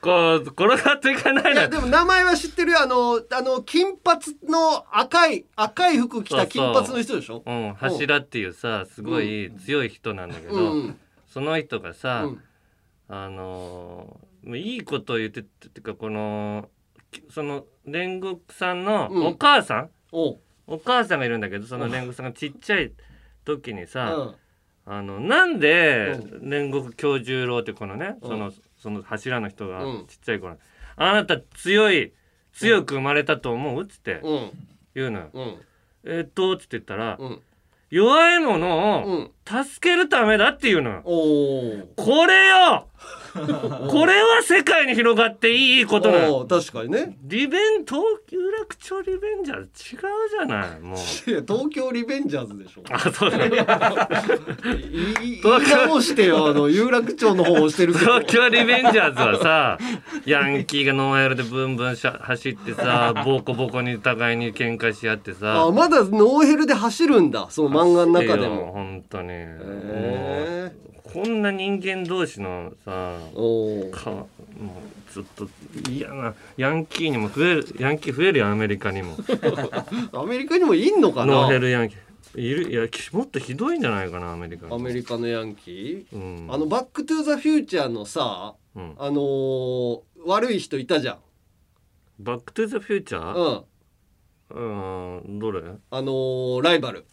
[0.00, 2.80] こう転がっていかないいやでも名前は知ってるよ。
[2.82, 7.42] あのあの金髪の赤い赤い服着た金髪の人でしょ？
[7.44, 10.98] うん、柱っていうさすごい強い人なんだけど、うん。
[11.26, 12.42] その人がさ、うん。
[13.10, 16.77] あのーいいことを言ってっていうかこのき
[17.30, 19.26] その煉獄さんのうん。
[19.26, 22.92] お母さん、おお母さんがいるんだけどその煉獄さんがちっちゃい
[23.44, 24.34] 時にさ、うん。
[24.92, 30.06] あのなんで煉獄京十郎ってこのね、そのその柱の人がうん。
[30.06, 30.56] ちっちゃい頃、
[30.96, 32.12] あなた強い
[32.52, 33.82] 強く生まれたと思う？
[33.82, 34.50] っつってうん。
[34.94, 35.30] 言うのよ。
[35.32, 35.56] うん。
[36.04, 37.40] えっとっつって言ったら、うん。
[37.90, 41.02] 弱いものを助けるためだっていうのよ。
[41.04, 42.88] これよ
[43.88, 46.44] これは世界に広がっていいことなの。
[46.46, 50.98] 確かにねリベン東有楽町リベンジャーズ違うじゃないもう。
[51.30, 53.38] いや東京リベンジャーズでしょあそうだ。
[53.38, 53.48] 言
[55.24, 59.78] い直してよあの有楽町の方を押してるけど東京リベンジャーズはさ
[60.24, 70.72] ヤンキーがノーヘルでブンブンしゃ走ってさボコボコに互いに喧嘩し合ってさあまだノーヘルで走るんだその漫画の中でも本当に、もう
[71.04, 73.18] こんな人間同士のさ
[73.92, 74.28] かも
[75.10, 75.48] うずっと
[75.90, 79.16] 嫌なヤンキーにも増えるヤンキー増えるよアメリカにも。
[80.12, 81.32] アメリカにもいんのかな？
[81.32, 81.98] ノーヘルヤンキー。
[82.40, 86.52] いるいやきもっとひどいんじゃないかなアメリカにアメリカのヤンキー、うん。
[86.52, 88.94] あの「バック・トゥ・ザ・フューチャー」のさ、うん。
[88.98, 91.18] あのー悪い人いたじゃん。
[92.18, 93.64] バックトゥザフューチャー
[94.50, 95.18] うん。
[95.20, 95.62] うんどれ？
[95.90, 97.06] あのーライバル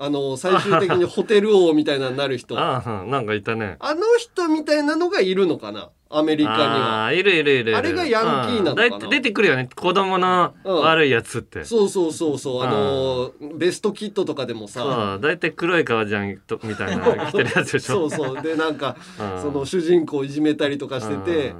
[0.00, 2.58] あのー最終的に ホテル王みたいなのになる人。
[2.58, 3.76] あああなんかいたね。
[3.80, 5.90] の人みたいなのがいるのかな？
[6.10, 7.06] アメリカには。
[7.08, 9.08] あーいるいるいるあれがヤンキーなのかな？
[9.08, 9.68] 出てくるよね。
[9.74, 12.62] 子供の悪いやつって、そうそうそうそう。
[12.62, 15.18] あのーベストキットとかでもさ。
[15.20, 18.08] だいたい黒い革ジャンとみたいなの着てるやつでしょ。
[18.08, 18.42] そうそう。
[18.42, 19.42] でなんかうん。
[19.42, 21.54] その主人公をいじめたりとかしてて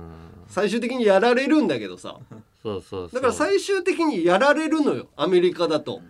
[0.47, 2.17] 最終的にやられるんだけどさ。
[2.63, 3.11] そうそうそう。
[3.13, 6.01] だから最終的にやられるのよアメリカだと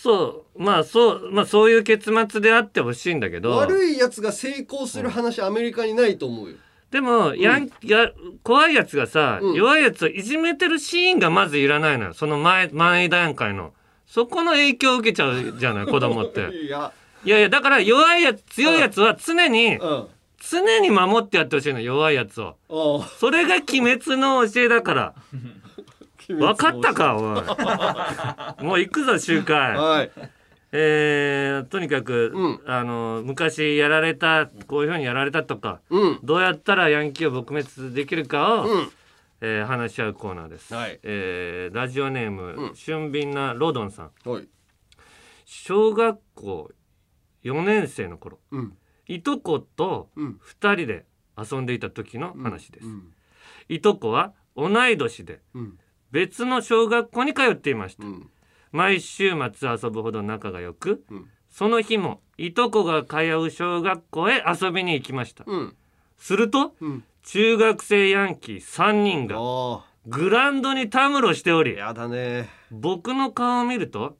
[0.00, 0.62] そう。
[0.62, 3.56] まあそうまあそういう結末であってほしいんだけど。
[3.56, 6.56] 悪いやつが成功する話アメリカにないと思うよ。
[6.92, 7.68] でも、やん。
[7.82, 8.12] や
[8.44, 9.54] 怖いやつがさ、うん。
[9.54, 12.14] 弱いやつをいじめてるシーンがまずいらないのよ。
[12.14, 13.74] その前前段階の。
[14.06, 16.48] そこの影響を受けちゃうじゃない 子供って。
[16.52, 16.92] いや。
[17.24, 20.06] いやいやだから弱いやつ強いやつは常に、うん。
[20.48, 23.08] 常に守ってやってほしいの弱いやつをあ。
[23.18, 25.14] それが鬼滅の教えだから
[26.28, 28.64] 分かったかおい。
[28.64, 29.76] もう行くぞ集会。
[29.76, 30.10] はい。
[30.70, 36.20] えーとにかく、あの昔やられたこういうふうにやられたとか、うん。
[36.22, 38.88] どうやったらヤンキーを撲滅できるかを、うん。
[39.40, 41.00] えー話し合うコーナーです、はい。
[41.02, 44.48] えーラジオネーム、俊敏なロドンさん、はい。
[45.46, 46.70] 小学校
[47.44, 48.76] 4年生の頃、うん。
[49.06, 50.40] いとことうん。
[50.44, 51.06] 2人で
[51.38, 52.86] 遊んでいた時の話です、
[53.70, 55.78] いとこは同い年でうん
[56.10, 58.04] 別の小学校に通っていました、
[58.72, 61.04] 毎週末遊ぶほど仲が良く、
[61.50, 65.76] その日もいとこが通う小学校へ遊びに行きました、うん。
[66.16, 66.74] すると、
[67.22, 69.36] 中学生ヤンキー3人が
[70.06, 72.48] グラウンドにたむろしておりやだね。
[72.70, 74.16] 僕の顔を見ると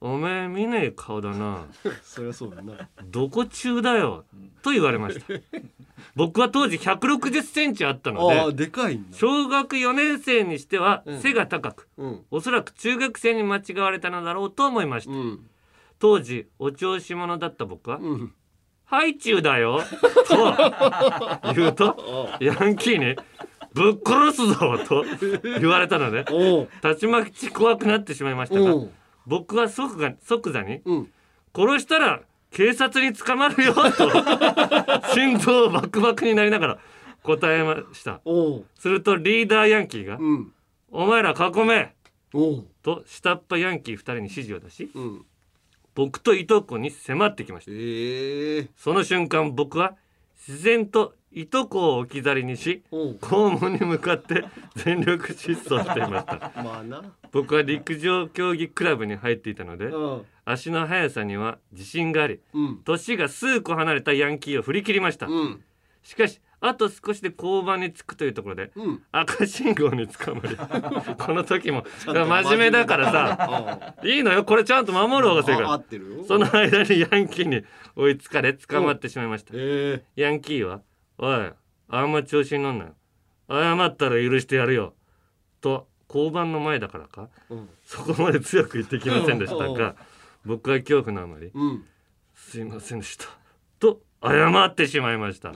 [0.00, 1.66] おめえ見ねえ顔だな。
[2.02, 2.88] そりゃそうだな。
[3.04, 4.24] どこ中だよ。
[4.62, 5.26] と言われました。
[6.14, 11.20] 僕は当時160センチあったのああででかい小学4年生にしてはうん。
[11.20, 12.24] 背が高く、うん。
[12.30, 15.46] おそらく中学生に間違われたのだろうと思いました、うん。
[15.98, 18.32] 当時お調子者だった僕はうん
[18.84, 19.80] 「ハイチュウだよ」
[20.28, 23.16] と言うとヤンキーに
[23.72, 25.04] 「ぶっ殺すぞ」と
[25.58, 26.24] 言われたので
[26.82, 28.74] たちまち怖くなってしまいましたが
[29.26, 31.12] 僕は即が即座にうん
[31.54, 33.80] 「殺したら警察に捕まるよ」と
[35.14, 36.78] 心臓バクバクになりながら
[37.22, 38.20] 答えました。
[38.76, 40.52] するとリーダーヤンキーがうん
[40.90, 41.94] 「お前ら囲め!
[42.32, 45.24] おう」と下っ端ヤンキー2人に指示を出しうん。
[45.94, 47.70] 僕といとこに迫ってきました。
[47.74, 49.96] ええその瞬間僕は
[50.46, 53.18] 自然といとこを置き去りにしおう。
[53.20, 56.50] 肛門に向かって 全力疾走していました。
[56.62, 57.02] まあな。
[57.30, 60.22] 僕は陸上競技クラブに入っていたのでうん。
[60.46, 62.80] 足の速さには自信がありうん。
[62.84, 65.26] 年が数個離れたヤンキーを振り切りました。
[65.26, 65.62] うん。
[66.02, 69.02] しかしあと少しで交番に着くというところでうん。
[69.12, 70.56] 赤信号に捕まり
[71.18, 73.12] この時も真面目だから。
[73.12, 76.24] さいいのよこれちゃんと守る方が正解。
[76.26, 77.62] その間にヤンキーに
[77.94, 79.52] 追いつかれ捕まってしまいました。
[79.54, 80.02] え。
[80.16, 80.80] ヤンキーは
[81.18, 81.52] 「おい
[81.88, 82.94] あんま調子に乗んなよ。
[83.48, 84.94] 謝ったら許してやるよ」
[85.60, 87.68] と交番の前だからかえうん。
[87.84, 89.74] そこまで強く言ってきませんでしたうん。
[89.74, 89.96] が
[90.44, 91.84] 僕は恐怖のあまりうん
[92.34, 93.26] 「すいませんでした」
[93.78, 95.52] と謝ってしまいました。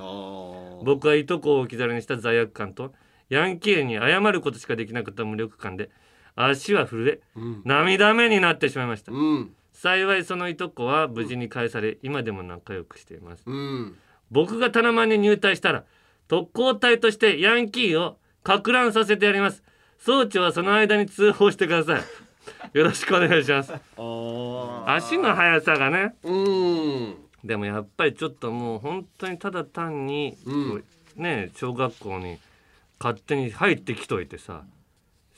[0.84, 2.94] 僕はいとこを置き去りにした罪悪感と
[3.28, 5.90] ヤンキーに謝ることしかできなかった無力感で
[6.36, 7.62] 足は震えうん。
[7.64, 9.12] 涙目になってしまいました。
[9.12, 9.54] うん。
[9.72, 13.44] 幸いそのいとこは無事に返され今でも仲良くしています。
[13.46, 13.96] うん
[14.30, 15.84] 僕がタナマンに入隊したら
[16.28, 19.62] 特攻隊としてヤンキーをか乱させてやります。
[19.98, 22.02] 総長はその間に通報してください。
[22.72, 23.72] よろしくお願いします。
[24.86, 26.14] 足の速さがね。
[26.22, 27.16] うん。
[27.44, 30.84] でもやっぱりちょっともう本当にただ単に、うん。
[31.16, 32.38] ね小学校に
[32.98, 34.62] 勝手に入ってきといてさ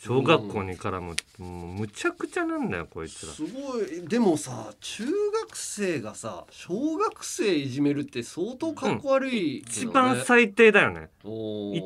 [0.04, 3.32] 小学校にからも,、もうむちゃくちゃなんだよこいつら。
[3.32, 4.08] すごい。
[4.08, 11.08] でもさ中学生がさ小学生いじめるって相当かっこ悪いけ一番最低だよね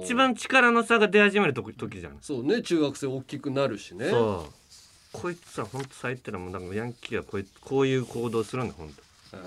[0.02, 2.16] 一番力の差が出始める時時じゃん。
[2.22, 4.08] そうね中学生大きくなるしね。
[4.08, 4.52] そう。
[5.12, 8.90] こいつは本当最低だもんだからヤンキーはこういこういう行動するんだ本
[9.30, 9.38] 当。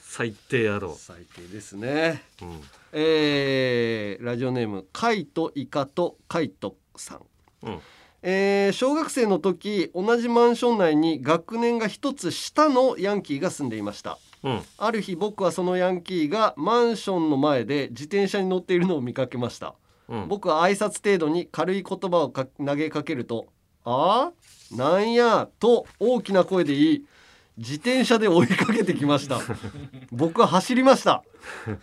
[0.00, 0.96] 最低野郎。
[0.98, 2.24] 最低ですね。
[2.42, 2.60] うん。
[2.92, 7.20] えーラジオネームカイトイカとカイトさん。
[7.62, 7.80] うん。
[8.22, 14.18] えー小学生の時同じマンション内に学年が一つ下のヤンキーが住んでいました。
[14.42, 14.62] うん。
[14.78, 19.74] ある日僕はそのヤンキーがマンションの前で自転車に乗っているのを見かけました、
[20.08, 20.28] うん。
[20.28, 23.46] 僕は挨拶程度に軽い言葉をか投げかけると
[23.84, 24.32] 「あ
[24.72, 27.04] あなんや」と大きな声で言い
[27.56, 29.40] 自転車で追いかけてきました。
[30.12, 31.22] 僕は走りました。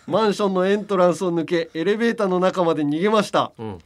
[0.07, 3.53] マンションのエントランスを抜けエレベーターの中まで逃げました。
[3.57, 3.79] うん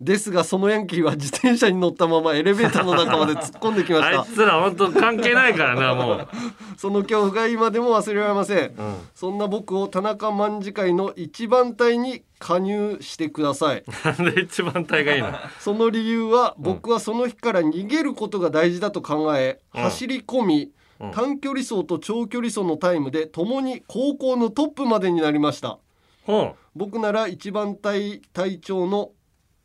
[0.00, 6.28] ですがそのヤンキーは自転車に乗ったままエレベーターの中まで突っ込んできまし あたいつら本当関係ないからなもう、
[6.78, 8.74] その恐怖が今でも忘れられません。
[8.78, 13.84] うん、そんな僕を田中卍会の一番隊に加入してください。
[14.04, 15.34] なんで一番隊がいいの？
[15.60, 19.82] その理由は僕はその日から逃げることが大事だと考え、うん。
[19.82, 21.10] 走り込みうん。
[21.10, 25.78] 短距離走と長距離走のタイムで共に高校のトップまでになりました。
[26.26, 29.10] ほ僕なら一番隊隊長の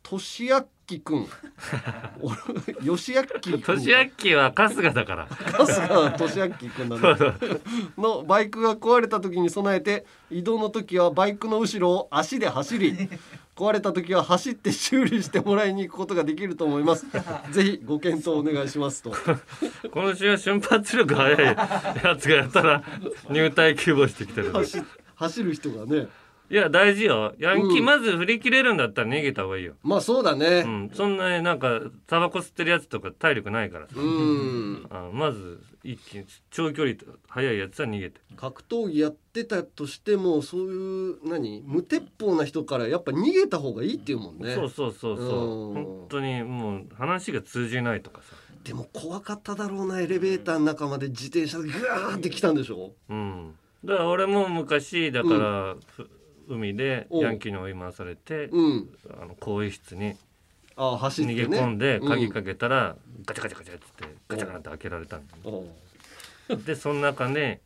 [0.08, 1.26] 俊明くん。
[2.80, 5.26] 吉明くんう年明きは春日だから。
[5.26, 7.34] 春日俊明くんなんだ
[7.98, 12.96] のバイクが壊れた時に備えて移動の時はバイクの後ろを足で走り
[13.56, 17.04] 壊れた時は走って修理してもらいに行くことができると思います。
[17.50, 19.12] ぜひご検討お願いしますと。
[19.90, 22.84] 今週は瞬発力速いやつがやったら
[23.28, 24.82] 入隊希望してきてる走
[25.16, 26.06] 走る人がね
[26.48, 27.34] いや大事よ。
[27.38, 27.84] ヤンキーうん。
[27.84, 30.64] まず振り切れるんだったら逃げた方がいいよ、まあそうだね。
[30.64, 33.94] うん、そんなになんかタバコ吸ってるやつとか体力ないからさ。
[33.96, 34.86] うん。
[34.90, 36.96] あまず一気に長距離
[37.28, 38.20] 速いやつは逃げて。
[38.36, 41.62] 格闘技やってたとしてもそういう何？
[41.66, 44.54] 無鉄砲な人からやっぱ逃げた方がいいっていうもんね。
[44.54, 45.68] そうそうそうそう。
[45.68, 45.74] うん。
[45.74, 48.36] 本当にもう話が通じないとかさ。
[48.62, 52.92] でも怖かっただろうなエレベーターの中まで自転車でグワーって来たんでしょ？
[53.08, 53.54] うん。
[53.84, 56.08] だから俺も昔だから、ふ
[56.48, 58.88] 海でヤンキーに追い回されて、うん。
[59.20, 60.14] あの更衣室に
[60.76, 61.34] あ逃ね。
[61.34, 62.08] げ込んでうん。
[62.08, 63.84] 鍵かけたら、ガチャガチャガチャって
[64.28, 65.22] ガチャガチャって開けられたん
[66.64, 67.60] でその中で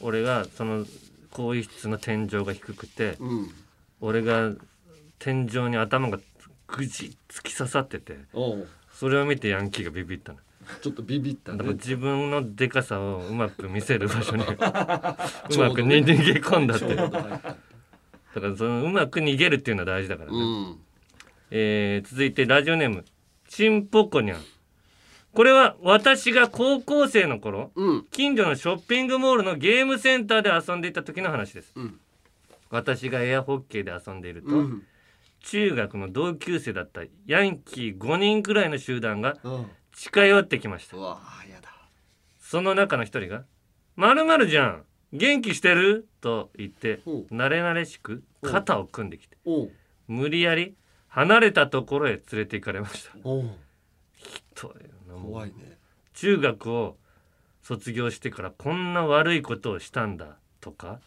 [0.00, 0.84] 俺がその
[1.32, 3.50] 更衣室の天井が低くてうん。
[4.00, 4.52] 俺が
[5.18, 6.18] 天井に頭が
[6.68, 8.18] ぐじ突き刺さってて
[8.92, 10.38] それを見てヤンキーがビビったの。
[10.82, 11.64] ちょっとビビったね。
[11.74, 16.86] 自分のでかさをうまく見せる場所に うまくに逃げ込んだって
[18.36, 20.78] だからそのうまく逃げるっていうのは大事だからね、うん。
[21.50, 23.02] えー続いてラジオネーム
[23.48, 24.40] ちんぽこにゃん
[25.32, 27.70] これは私が高校生の頃、
[28.10, 31.72] 近所のショッピングモールのゲームセンターで遊んでいた時の話です、
[32.68, 34.82] 私がエアホッケーで遊んでいると、うん。
[35.40, 39.66] 中学の同級生だったヤンキー5人くらいの集団がうん。
[39.94, 40.96] 近寄ってきました、
[42.38, 43.44] その中の一人が
[43.96, 44.84] 「まるまるじゃん
[45.16, 49.36] 元気してる?」と言って慣れ慣れしく肩を組んできて
[50.08, 50.74] 無理やり
[51.08, 53.12] 離れたところへ連れて行かれました。
[54.14, 54.42] ひ
[55.22, 55.78] 怖いね。
[56.14, 56.96] 中学を
[57.62, 61.00] 卒業してからこんな悪いことをしたんだとか、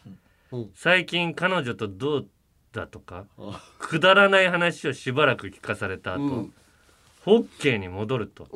[0.74, 2.28] 最近彼女とどう
[2.72, 3.26] だとか
[3.78, 6.54] くだらない話をしばらく聞かされた後、うん。
[7.24, 8.48] ホッケーに戻ると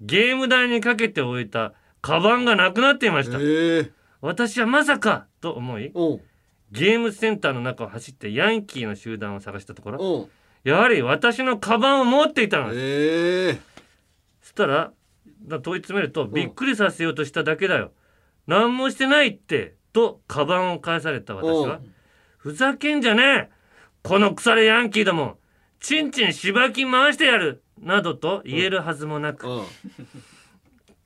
[0.00, 1.72] ゲーム台にかけておいた
[2.02, 3.38] カバンがなくなっていました、
[4.24, 5.92] 私はまさかと思い
[6.72, 10.28] ゲームセンターの中を走ってヤンキーの集団を探したところ
[10.64, 13.60] やはり私のカバンを持っていたのです、
[14.40, 14.92] そしたら
[15.42, 17.92] だ問い詰めると、びっくりさせようとしただけだよ。
[18.46, 21.80] 何もしてないってとカバンを返された私は
[22.38, 23.50] ふざけんじゃねえ。
[24.02, 25.36] この腐れヤンキーども
[25.80, 27.62] ちんちんしばき回してやる。
[27.78, 29.46] などと言えるはずもなく、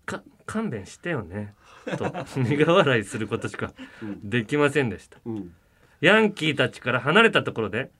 [0.07, 1.55] か勘弁してよね
[1.97, 3.73] と苦笑いすることしか
[4.23, 5.19] できませんでした、
[6.01, 7.91] ヤンキーたちから離れたところで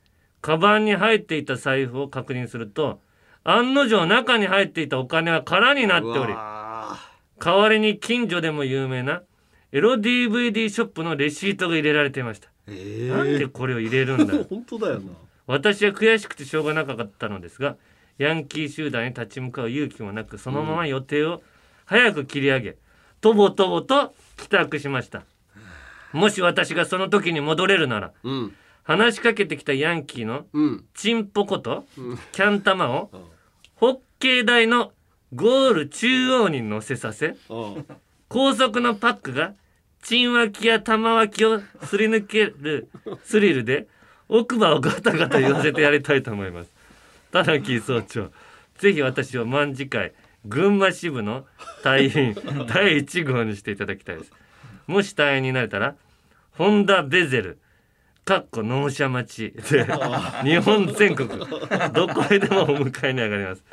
[0.41, 3.01] カバンに入っていた財布を確認すると
[3.45, 6.35] 案の定中に入っていたお金は空になっており
[7.41, 9.23] 代わりに近所でも有名な
[9.73, 14.35] エロ DVD ショップのレシートが入れられていました、なんでこれを入れるんだ？
[14.49, 15.13] 本当だよな。
[15.47, 17.77] 私は悔しくてしょうがなかったのですが
[18.19, 21.43] ヤンキー集団に立ち向かう勇気もなくそのまま予定を
[21.85, 22.77] 早く切り上げ、
[23.21, 25.23] とぼとぼと帰宅しました。
[26.13, 28.13] もし私がその時に戻れるなら、
[28.83, 30.47] 話しかけてきたヤンキーの
[30.95, 31.85] チンポコと
[32.33, 33.11] キャン玉を
[33.75, 34.93] ホッケー台の
[35.35, 37.37] ゴール中央に乗せさせ
[38.29, 39.53] 高速のパックが
[40.03, 42.89] チン脇や玉脇をすり抜ける
[43.25, 43.89] スリルで
[44.29, 46.71] 奥歯をガタガタ言わせてやりたいと思います。
[47.31, 48.31] 田中総長。
[48.79, 50.13] ぜひ私を卍会
[50.45, 51.47] 群馬支部の
[51.83, 52.35] 隊員
[52.69, 54.33] 第1号にしていただきたいです。
[54.87, 55.95] もし隊員になれたら
[56.53, 57.59] ホンダベゼル
[58.25, 59.87] かっこ納車待ちで
[60.45, 63.65] 日本全国どこへでもお迎えに上がります。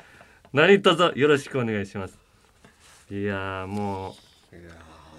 [0.53, 2.18] 何卒よろしくお願いします。
[3.11, 4.16] いやーもう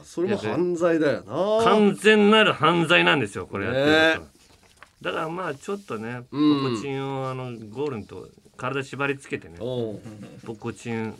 [0.05, 1.64] それも犯罪だよな。
[1.64, 4.26] 完全なる犯罪なんですよこれやってる
[5.03, 5.11] と。
[5.11, 6.76] だからまあちょっとねポうん。
[6.76, 10.01] コチンをあのゴールのとこ体縛りつけてねポ
[10.59, 11.14] コチンを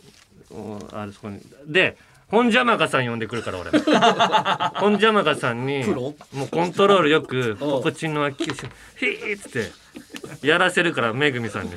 [0.91, 1.39] あそこに。
[1.67, 1.97] で
[2.29, 3.71] 本邪魔かさん呼んでくるから俺。
[4.81, 9.51] 本邪魔かさんにもうコントロールよくポコチンの脇をヒーっつっ
[10.41, 11.71] てやらせるからめぐみさんに。
[11.73, 11.75] い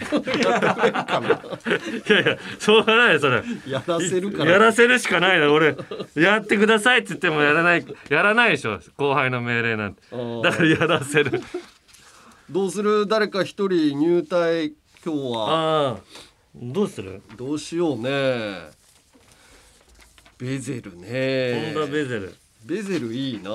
[2.12, 3.42] やいやしょうがないよそれ。
[3.66, 4.50] やらせるから。
[4.50, 5.76] やらせるしかないな俺。
[6.16, 10.02] やってくださいって言ってもやらないやらないでしょ後輩の命令なんて。
[10.10, 11.40] ーだからやらせる。
[12.50, 13.06] どうする？
[13.06, 14.72] 誰か一人入隊
[15.04, 15.46] 今日は。
[15.48, 15.96] ああ
[16.54, 17.22] どうする？
[17.36, 18.70] どうしようね。
[20.38, 21.72] ベゼルね。
[21.74, 22.34] ホンダベゼル。
[22.64, 23.50] ベゼルいいな。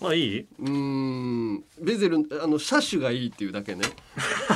[0.00, 0.40] まあいい？
[0.40, 1.64] うーん。
[1.82, 3.82] ベゼルあの車種がいいっていうだけね。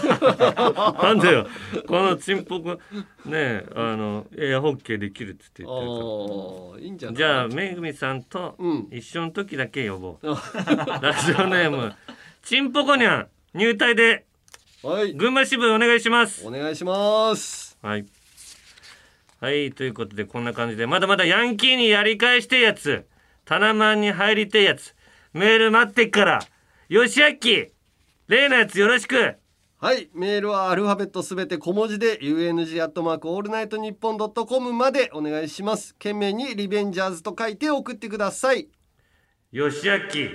[1.03, 1.47] なんでよ。
[1.87, 2.79] このチンポコ
[3.27, 5.71] ねあのエアホッケーできるって言っ
[6.77, 7.17] てるいいんじゃない？
[7.17, 8.57] じゃあめぐみさんと
[8.91, 10.35] 一緒の時だけ呼ぼう、ラ
[11.13, 11.93] ジオネーム
[12.43, 14.25] チンポコニャン入隊で。
[15.17, 16.47] 群馬支部お願いします。
[16.47, 18.07] お願いしますはい。
[19.41, 23.07] はいということでこんな感じでまだまだヤンキーにやり返してえやつ。
[23.45, 24.95] タナマンに入りてえやつ。
[25.35, 26.41] メール待ってっから。
[26.89, 27.73] よしあき。
[28.27, 29.37] 例のやつよろしく。
[29.79, 35.93] はいメールはアルファベットすべて小文字で UNG アットマークオールナイトニッポンドットコムまでお願いします。
[35.93, 38.71] 件名にリベンジャーズと書いて送ってください。
[39.53, 40.31] よしあき。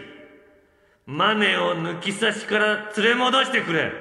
[1.08, 3.92] マネを抜き差しから連れ戻してくれ。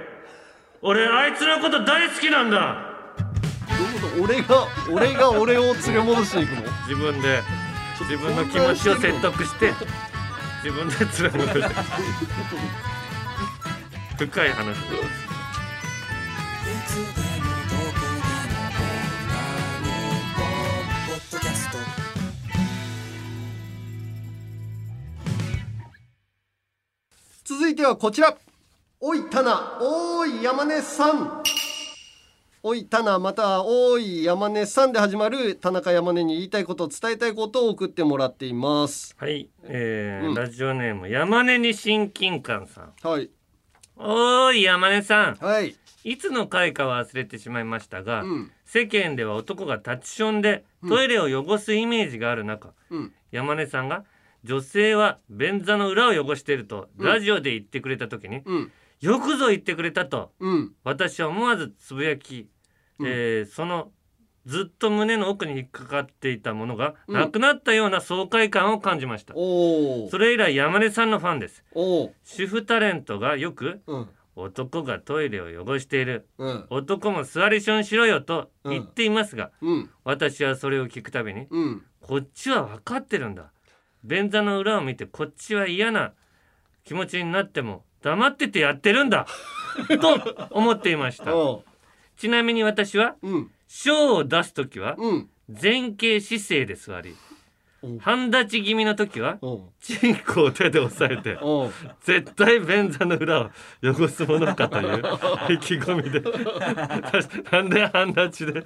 [0.82, 2.87] 俺あいつのこと大好きなんだ
[4.20, 6.62] 俺が俺が俺を連れ戻していくの？
[6.88, 7.42] 自分で
[8.00, 9.72] 自分の気持ちを説得して
[10.64, 11.74] 自分で連れ戻して。
[14.26, 14.76] 深い話。
[27.44, 28.36] 続いてはこちら。
[29.00, 29.78] おいタナ。
[29.80, 31.42] おい山根さん
[32.64, 39.14] おいタナまたはおい山根さんで始まる田中山根に言いたいこと伝えたいことを送ってもらっています。
[39.16, 40.34] はい、えーうん。
[40.34, 42.92] ラジオネーム山根に親近感さん。
[43.00, 43.30] はい。
[43.96, 45.34] おーい山根さん。
[45.36, 45.76] はい。
[46.02, 48.50] いつの回かは忘れてしまいましたが、うん。
[48.64, 53.12] 世間では男がタッチションでトイレを汚すイメージがある中、うん。
[53.30, 54.02] 山根さんが
[54.42, 57.06] 女性は便座の裏を汚しているとうん。
[57.06, 60.32] ラジオで言ってくれた時に、うんよくぞ言ってくれたと。
[60.40, 60.74] うん。
[60.84, 62.48] 私は思わずつぶやき、
[63.00, 63.92] えーその
[64.46, 67.14] ずっと胸の奥に引っかかっていたものがうん。
[67.14, 71.64] なくなったような爽快感を感じました、おそれ以来山根さんのファンです。
[71.74, 74.08] お主婦タレントがよく、うん。
[74.36, 76.66] 男がトイレを汚している、うん。
[76.70, 79.90] 男も座りションしろよと言っていますが、うん。
[80.04, 81.82] 私はそれを聞くたびに、うん。
[82.00, 83.52] こっちは分かってるんだ。
[84.04, 86.14] 便座の裏を見てこっちは嫌な
[86.84, 89.26] 気持ちになっても黙っててやってるんだ。
[90.00, 91.32] と思っていました。
[92.16, 93.16] ちなみに私は、
[93.68, 94.96] 小を出す時は、
[95.48, 97.14] 前傾姿勢で座り、
[98.00, 99.38] 半立ち気味の時は、
[99.80, 101.38] チンコを手で押さえて、
[102.02, 103.50] 絶対便座の裏を
[103.84, 105.02] 汚すものかという
[105.54, 106.20] 意気込みで。
[107.52, 108.64] なんで半立ちで？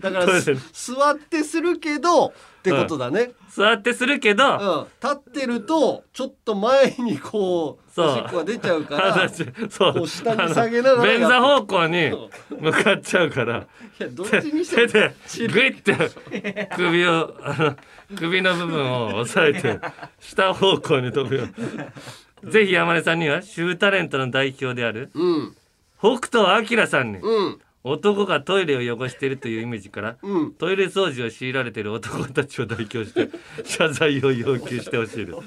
[0.00, 9.94] だから座ってするけどってことだね、座ってするけど、うん、立ってるとちょっと前にこうおしっこが出ちゃうからそう。
[9.94, 11.12] こう下に下げながら。
[11.12, 12.12] や便座方向に
[12.60, 13.66] 向かっちゃうから。
[13.98, 15.96] いやどっちにして手もでグイって
[16.76, 17.76] 首をあの
[18.14, 19.80] 首の部分を押さえて
[20.20, 21.46] 下方向に飛ぶよ。
[22.44, 25.56] ぜひ山根さんには主婦タレントの代表である、うん。
[25.98, 30.52] 北斗晶さんに、うん男がトイレを汚しているというイメージから、うん。
[30.54, 33.28] トイレ掃除を強いられている男たちを代表して
[33.64, 35.38] 謝罪を要求してほしいです。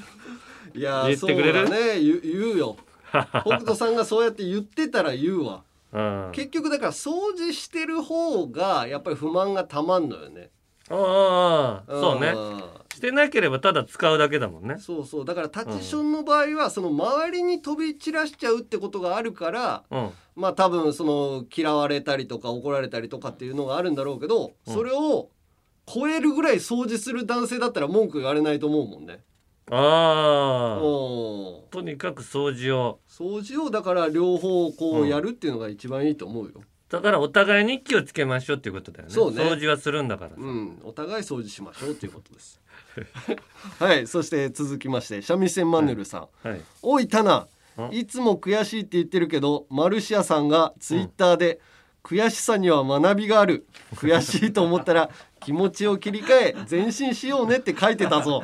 [0.77, 1.67] いやー言ってくれる？
[1.67, 1.99] そうだね。
[2.01, 2.77] 言う言うよ。
[3.11, 3.23] 北
[3.59, 5.61] 斗さんがそうやって言ってたら言うわ。
[5.93, 6.29] うん。
[6.31, 10.49] 結局だから掃除してる方がやっぱり不満がたまんのよね。
[10.89, 12.31] ああそうね。
[12.31, 12.63] ん
[12.93, 14.77] してなければただ使うだけだもんね。
[14.79, 15.25] そうそう。
[15.25, 20.09] だからタッチションの場合はその周りに飛び散らしちゃうってことがあるからうん。
[20.35, 24.73] まあ多分その嫌われたりとか怒られたりとかっていうのがあるんだろうけど、うん。
[24.73, 25.29] それを
[25.85, 29.19] 超えるぐらい掃除する男性だったら文句言われないと思うもんね。
[29.71, 31.69] ああうん。
[31.71, 32.99] とにかく掃除を。
[33.09, 36.61] 掃除をだから両方こうやるっていうのが一番いいと思うよ。
[36.89, 39.13] だからお互いに気をつけましょうっていうことだよね。
[39.13, 39.41] そうね。
[39.41, 42.61] 掃除はするんだからうん、お互い掃除しましょうということです。
[43.79, 46.47] はい、そして続きまして三味線マヌルさん。
[46.47, 46.61] はい。
[46.81, 47.47] おいタナ。
[47.89, 47.93] ん。
[47.93, 51.59] いつも悔しいって言ってるけどマルシアさんがツイッターで、
[52.03, 53.65] 悔しさには学びがある。
[53.95, 58.43] 悔しいと思ったら気持ちを切り替え前進しようねって書いてたぞ。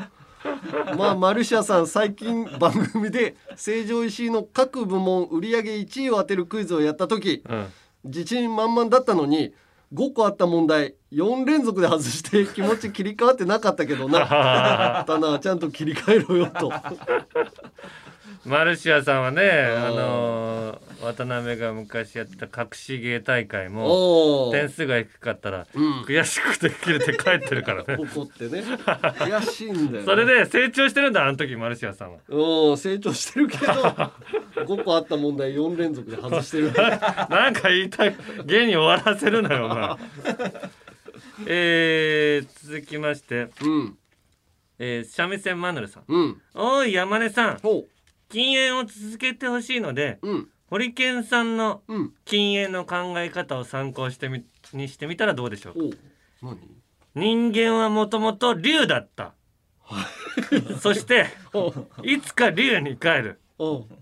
[0.97, 7.67] まあマルシアさん最近番組で成城石井の各部門売上1位を当てるクイズをやった時うん。
[8.05, 9.53] 自信満々だったのに
[9.93, 16.71] 5個あった問題4連続で外して気持ち切り替わってなかったけどな タナちゃんと切り替えろよと。
[18.49, 24.51] マルシアさんはねあのー渡辺が昔やった隠し芸大会おもー。
[24.51, 26.01] 点数が低かったら、うん。
[26.01, 27.95] 悔しくて切れて帰ってるからね。
[27.95, 28.61] 怒ってね。
[29.17, 32.19] 悔しいんだよ、ね、それで成長してるんだあの時マルシアさんは。
[32.27, 33.63] うん成長してるけど
[34.65, 36.73] 5個あった問題4連続で外してる。
[37.29, 39.95] なんか言いたい芸に終わらせるなよお前。
[41.47, 43.97] えー、続きまして、うん。
[44.79, 46.41] えー、三味線マヌルさん、うん。
[46.55, 47.57] おい山根さん。
[47.59, 47.87] ほ
[48.29, 50.47] 禁煙を続けてほしいので、うん。
[50.69, 52.13] ホリケンさんのうん。
[52.25, 55.95] 禁煙の考え方を参考してみにしてみたらどうでしょうか？
[56.51, 56.57] う。
[57.15, 59.33] 人何間はもともと竜だった。
[60.79, 61.25] そして
[62.03, 63.39] いつか竜に帰る。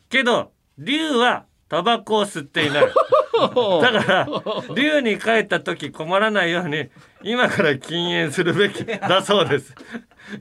[0.10, 2.86] けど竜はタバコを吸っていない。
[3.82, 4.28] だから
[4.76, 6.90] 竜に帰った時困らないように
[7.22, 9.76] 今から禁煙するべきだそうです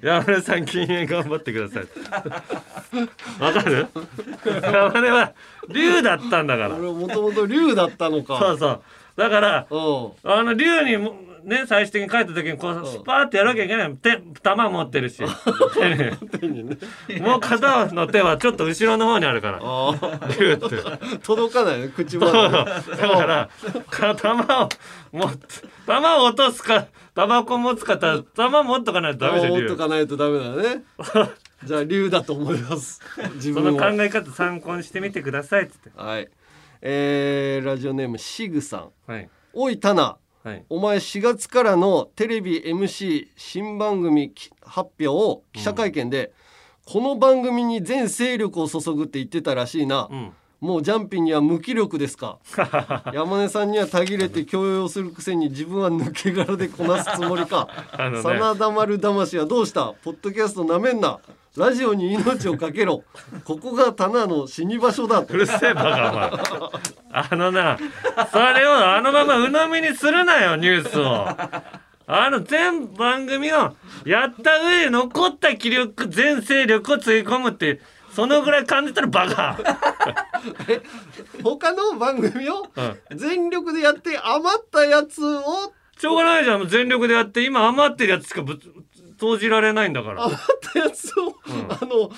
[0.03, 1.87] 山根さん禁煙頑張ってください。
[3.43, 3.87] わかる？
[4.63, 5.33] 山根は
[5.69, 6.75] 竜だったんだから。
[6.77, 8.39] 俺もともと竜だったのか。
[8.39, 8.83] そうそう。
[9.17, 10.13] だからうん。
[10.25, 11.15] あの竜にも
[11.47, 13.97] ね最終的に帰った時にこうスパーってやるわけいけない。
[13.97, 15.23] 手玉持ってるし。
[17.21, 19.61] もう片の手はちょっと後ろの方にあるから。
[20.39, 21.19] 竜って。
[21.23, 22.33] 届かないね口まで。
[22.33, 23.49] だから
[23.89, 24.69] か玉を
[25.13, 25.47] 持って
[25.87, 29.61] 玉を落とすかタバコ持つかた玉持っとかないとダメじゃん竜。
[29.61, 30.85] 持っとかないとダメだね。
[31.65, 33.01] じゃあ竜だと思います。
[33.37, 35.91] 自そ分はの考え方参考にしてみてくださいっつって。
[35.97, 36.29] はい。
[36.83, 39.11] えー、ラジオネームシグさん。
[39.11, 39.31] はい。
[39.55, 40.65] おいタナはい。
[40.69, 46.33] お前4月からのテレビ MC 新番組き発表を記者会見で、
[46.85, 52.39] この番組に全勢力を注ぐって言ってたらしいな、うんもうジャンピンには無気力ですか？
[53.13, 57.69] 山根さんにはたぎれて強要するくせに自分は抜け殻でこなすつもりか？
[58.11, 58.23] ね。
[58.23, 59.93] 真田丸魂はどうした？
[60.03, 61.19] ポッドキャストなめんな。
[61.57, 63.03] ラジオに命をかけろ。
[63.45, 66.31] ここが棚の死に場所だうるせえバカお前。
[67.13, 67.79] あのな
[68.31, 71.27] それをあのまま鵜呑みにするなよニュースを。
[72.09, 77.81] あの全番組をやった上で残った気力全勢力をつぎ込むって
[78.13, 79.57] そのぐらい感じたらバカ
[81.43, 82.67] 他の番組を
[83.11, 83.19] うん。
[83.19, 86.69] 全力でやって余ったやつをしょうがないじゃん。
[86.69, 88.59] 全力でやって今余ってるやつしかぶ
[89.19, 90.25] 投じられないんだから。
[90.25, 90.39] 余っ
[90.73, 91.37] たやつを、
[91.71, 92.11] あの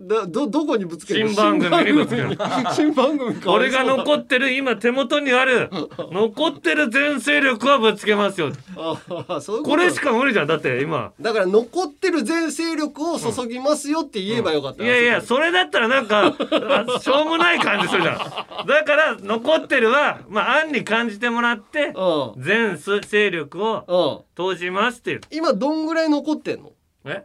[0.00, 2.38] だどどこにぶつける新番組にぶつける。
[2.74, 3.34] 新番組。
[3.40, 5.70] か俺が残ってる今手元にある。
[6.12, 8.50] 残ってる全勢力はぶつけますよ。
[8.76, 10.46] あそういうこれしか無理じゃん。
[10.46, 11.12] だって今。
[11.20, 18.66] だから残ってる全勢力を注ぎますよって言えばよかった、いやいやそれだったらなんかあ しょうもない感じするじゃん。
[18.66, 21.92] だから残ってるはまあ案に感じてもらって
[22.38, 25.20] 全勢力を投じますっていう。
[25.30, 26.72] 今どんぐらい残ってんの？
[27.04, 27.24] え？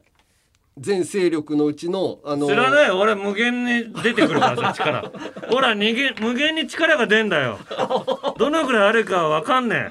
[0.79, 2.99] 全勢力のうちのあの知らないよ。
[2.99, 5.11] 俺無限に出てくるからさ 力。
[5.49, 7.59] ほら逃げ無限に力が出んだよ。
[8.37, 9.89] どのぐらいあるかは分かんね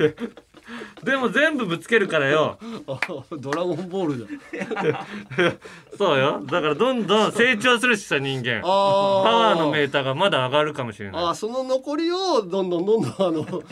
[0.00, 0.14] え
[1.02, 2.58] でも全部ぶつけるからよ。
[2.86, 2.98] あ
[3.38, 4.28] ドラゴンボール
[4.84, 5.06] だ
[5.96, 6.42] そうよ。
[6.44, 8.60] だからどんどん成長するしさ人間。
[8.62, 11.24] パワーのメーターがまだ上がるかもしれない。
[11.24, 13.62] あその残りをどんどんどんどんあの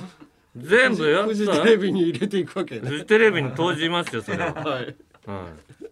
[0.57, 1.25] 全部よ。
[1.25, 2.89] フジテレビに入れていくわけね。
[2.89, 4.39] フジテレビに投じますよそれ。
[4.39, 4.95] ははい
[5.27, 5.87] はい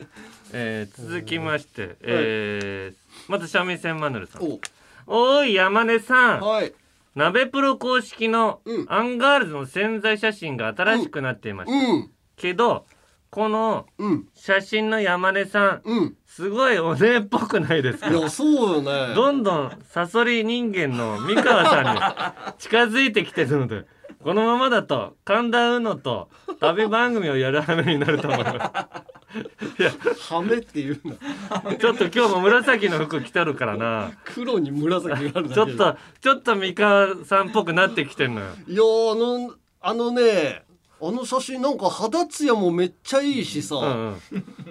[0.53, 4.43] えー続きまして、えーまず三味線マヌルさん。
[5.07, 6.43] おーい山根さん、
[7.15, 12.11] 鍋プロ公式のアンガールズの宣材写真が新しくなっていました、うん。
[12.37, 12.87] けど
[13.31, 13.87] この
[14.35, 18.11] 写真の山根さん、すごいオネエっぽくないですか？
[18.11, 19.15] いやそうよね。
[19.15, 23.87] どんどんサソリ人間の美川さんに近づいてきてるので
[24.25, 28.59] このままだと神田うのと旅番組をやる羽目になると思います。
[30.31, 34.13] ハメっていうのちょっと今日も紫の服着てるからな。
[34.25, 38.47] 黒に紫があるだけちょっとちょっと三河さんっぽくなってきてんのよ。
[38.67, 40.65] いやあのあのね
[41.03, 43.75] あの写真なんか肌ツヤもめっちゃいいしさ、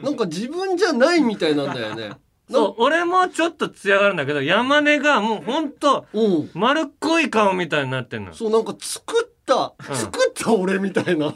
[0.02, 2.14] なんか自分じゃないみたいなんだよね。
[2.50, 6.06] そう俺もちょっと艶があるんだけど山根がもうほんと
[6.54, 11.34] 丸っこい顔みたいになってんのそうなんか作った、作った俺みたいな。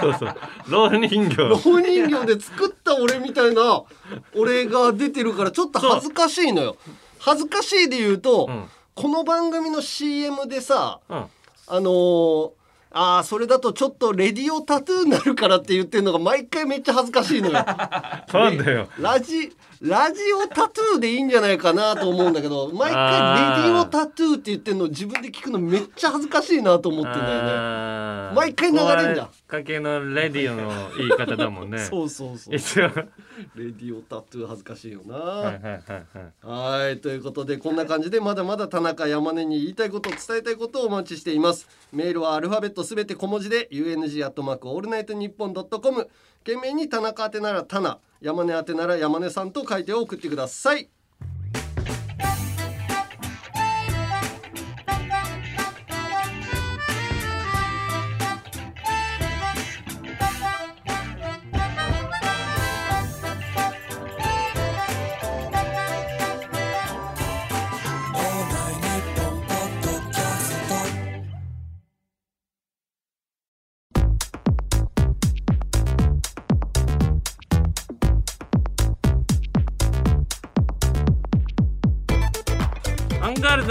[0.00, 0.34] そうそう。
[0.68, 1.36] 老人形。
[1.36, 3.82] 老人形で作った俺みたいな
[4.36, 6.76] 俺が出てるからちょっと恥ずかしいのよ。
[7.18, 8.48] 恥ずかしいで言うと、
[8.94, 11.28] この番組の CM でさ、あ
[11.68, 12.50] のー
[12.92, 17.52] あーそれだとちょっとレディオタトゥーになるからって言ってるのが毎回めっちゃ恥ずかしいのよ。
[17.62, 18.88] なんだよ。
[18.98, 27.42] ラジラジオタトゥーでいいんじゃないかなと思うんだけど毎回レディオタトゥーって言ってるの自分で聞くのめっちゃ恥ずかしいなと思ってんだよ
[28.30, 28.34] ね。
[28.34, 29.26] 毎回流れんじゃん。
[29.26, 31.78] 壊かけのレディオの言い方だもんね。
[31.88, 32.54] そうそうそう。
[32.54, 32.88] 一応。
[33.54, 35.16] レディオタトゥー恥ずかしいよな。
[35.16, 41.66] はいということでこんな感じでまだまだ田中山根に言いたいこと伝えたいことをお待ちしています。
[41.90, 46.06] メールはアルファベットすべて小文字で UNG アットマークオールナイトニッポンドットコム
[46.44, 50.88] 件名に田中宛てなら田中山根宛てなら山根さんと書いて送ってください。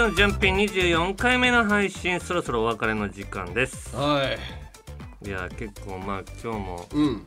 [0.00, 3.94] のジャンピン24回目の配信そろそろお別れの時間です。
[3.94, 4.22] は
[5.22, 5.28] い。
[5.28, 7.22] いや結構まあ今日もうん。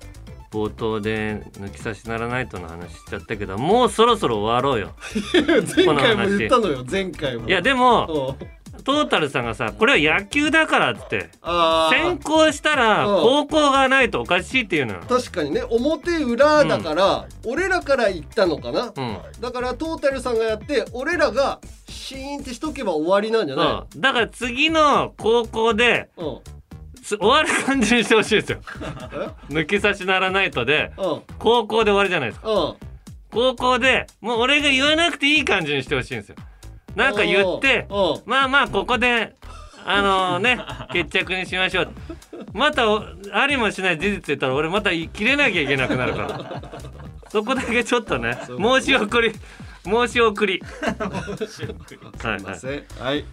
[0.49, 4.95] 冒頭で抜き差しならないとの話しちゃったけどもうそろそろ終わろうよ。
[5.75, 7.47] 前回も言ったのよ前回も。
[7.47, 8.37] いやでも
[8.83, 11.29] トータルさんがさこれは野球だからって。
[11.41, 13.23] 先行したらうん。
[13.23, 15.01] 高校がないとおかしいっていうのよ。
[15.07, 19.17] 確かにね表裏だから、俺らから言ったのかな、うん。
[19.39, 23.99] だからトータルさんがやって俺らがシーンってしとけば終わりなんじゃない？
[23.99, 26.09] だから次の高校で、
[27.01, 28.59] す終わる感じにしてほしいですよ。
[29.49, 30.91] 抜き差しならないとで、
[31.39, 32.75] 高校で終わりじゃないですか、
[33.31, 36.35] 高校でもう俺が言わなくていい感じにしてほしいんですよ
[36.95, 37.87] なんか言って
[38.25, 39.35] まあまあここで
[39.85, 40.59] あのね
[40.91, 41.91] 決着にしましょう。
[42.53, 46.61] またおありもしない事実言ったら俺また切れなきゃいけなくなるから。
[47.29, 49.33] そこだけちょっとね申し送り
[49.83, 50.61] 申し送り。
[51.47, 51.67] すい
[52.43, 52.83] ません。
[52.99, 53.25] はい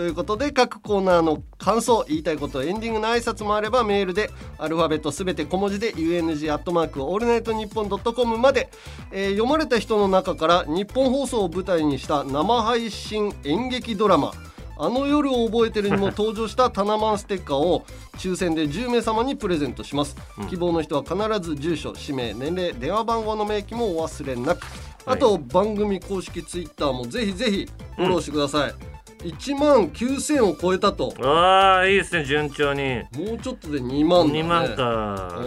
[0.00, 8.70] ということで各コーナーの感想言いたいことエンディングの挨拶もあればメールでアルファベットすべて小文字で UNG アットマークオールナイトニッポンドットコムまで、
[9.12, 14.32] えー読まれた人の中からニッポン放送を舞台にした生配信演劇ドラマ
[14.78, 17.84] あの夜を覚えてるにも 登場したタナマンステッカーを
[18.14, 20.16] 抽選で10名様にプレゼントします、
[20.48, 24.66] 希望の人は必ず住所氏名年齢電話番号の明記もお忘れなく。
[25.06, 28.74] あと、番組公式ツイッターもぜひぜひフォローしてください、
[29.22, 31.14] 1万9000を超えたと。
[31.22, 33.02] ああいいですね順調に。
[33.12, 34.42] もうちょっとで2万だね。
[34.42, 35.40] 2万か。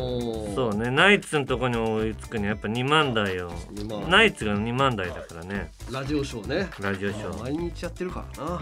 [0.56, 3.52] そうねナイツのとこに追いつくにはやっぱ2万台よ。
[3.90, 4.10] 万。
[4.10, 5.72] ナイツが2万台だからね。
[5.92, 6.70] ラジオショーね。
[6.80, 7.42] ラジオショー。
[7.42, 8.52] 毎日やってるからな。
[8.54, 8.62] うん。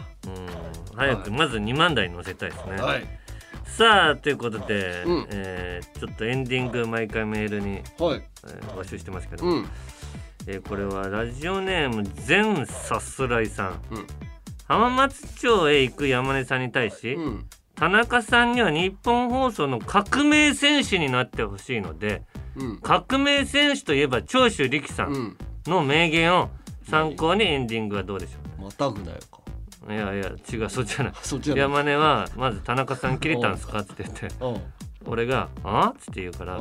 [0.96, 3.06] 早くまず2万台に乗せたいですね、はい。
[3.66, 5.28] さあということで、うん。
[5.30, 8.24] えーちょっとエンディング毎回メールに、はい。
[8.48, 9.68] えー募集してますけど、うん。
[10.48, 14.08] えーこれはラジオネーム全さすらいさん、うん
[14.72, 17.46] 浜松町へ行く山根さんに対し、うん。
[17.76, 22.24] 田中さんには日本放送の革命戦士になってほしいので、
[22.56, 22.78] うん。
[22.82, 26.50] 革命戦士といえば長州力さんの名言を
[26.90, 29.42] 参考にエンディングはどうでしょうまたぐなよか。
[29.90, 31.14] いやいや違うそっち じゃない。
[31.58, 34.28] 山根はまず「田中さんキレたんすか?」って言って。
[34.40, 34.62] うん。
[35.06, 36.60] 俺が「あっ?」って言うから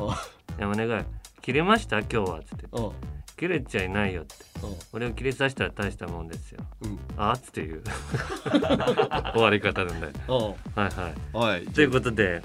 [0.58, 1.04] 山根が
[1.42, 1.98] 「キレました？
[2.00, 2.66] 今日は」っつって。
[2.72, 2.90] うん
[3.40, 4.34] 「キレちゃいないよ」って。
[4.62, 4.76] うん。
[4.92, 6.60] 俺をキレさせたら大したもんですよ。
[6.82, 6.98] うん。
[7.16, 7.82] あっつっていう。
[9.32, 10.36] 終わり方なんでうん。
[10.36, 11.36] はいはい。
[11.36, 11.66] はい。
[11.68, 12.42] ということで、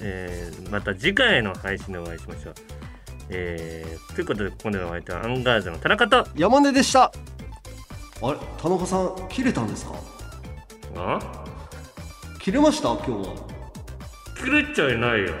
[0.00, 2.54] えーまた次回の配信でお会いしましょう。
[3.30, 6.26] えーということでここでのお相手はアンガールズの田中と。
[6.34, 7.04] 山根でした。
[7.04, 8.38] あれ？
[8.60, 9.92] 田中さん切れたんですか？
[10.96, 11.18] あ？
[12.40, 12.88] 切れました？
[12.94, 13.34] 今日は。
[14.36, 15.34] 切れちゃいないよ。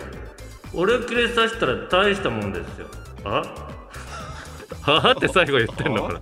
[0.74, 2.86] 俺を切れさせたら大したもんですよ。
[3.24, 3.67] あ？
[4.82, 6.20] はあって最後言ってんのから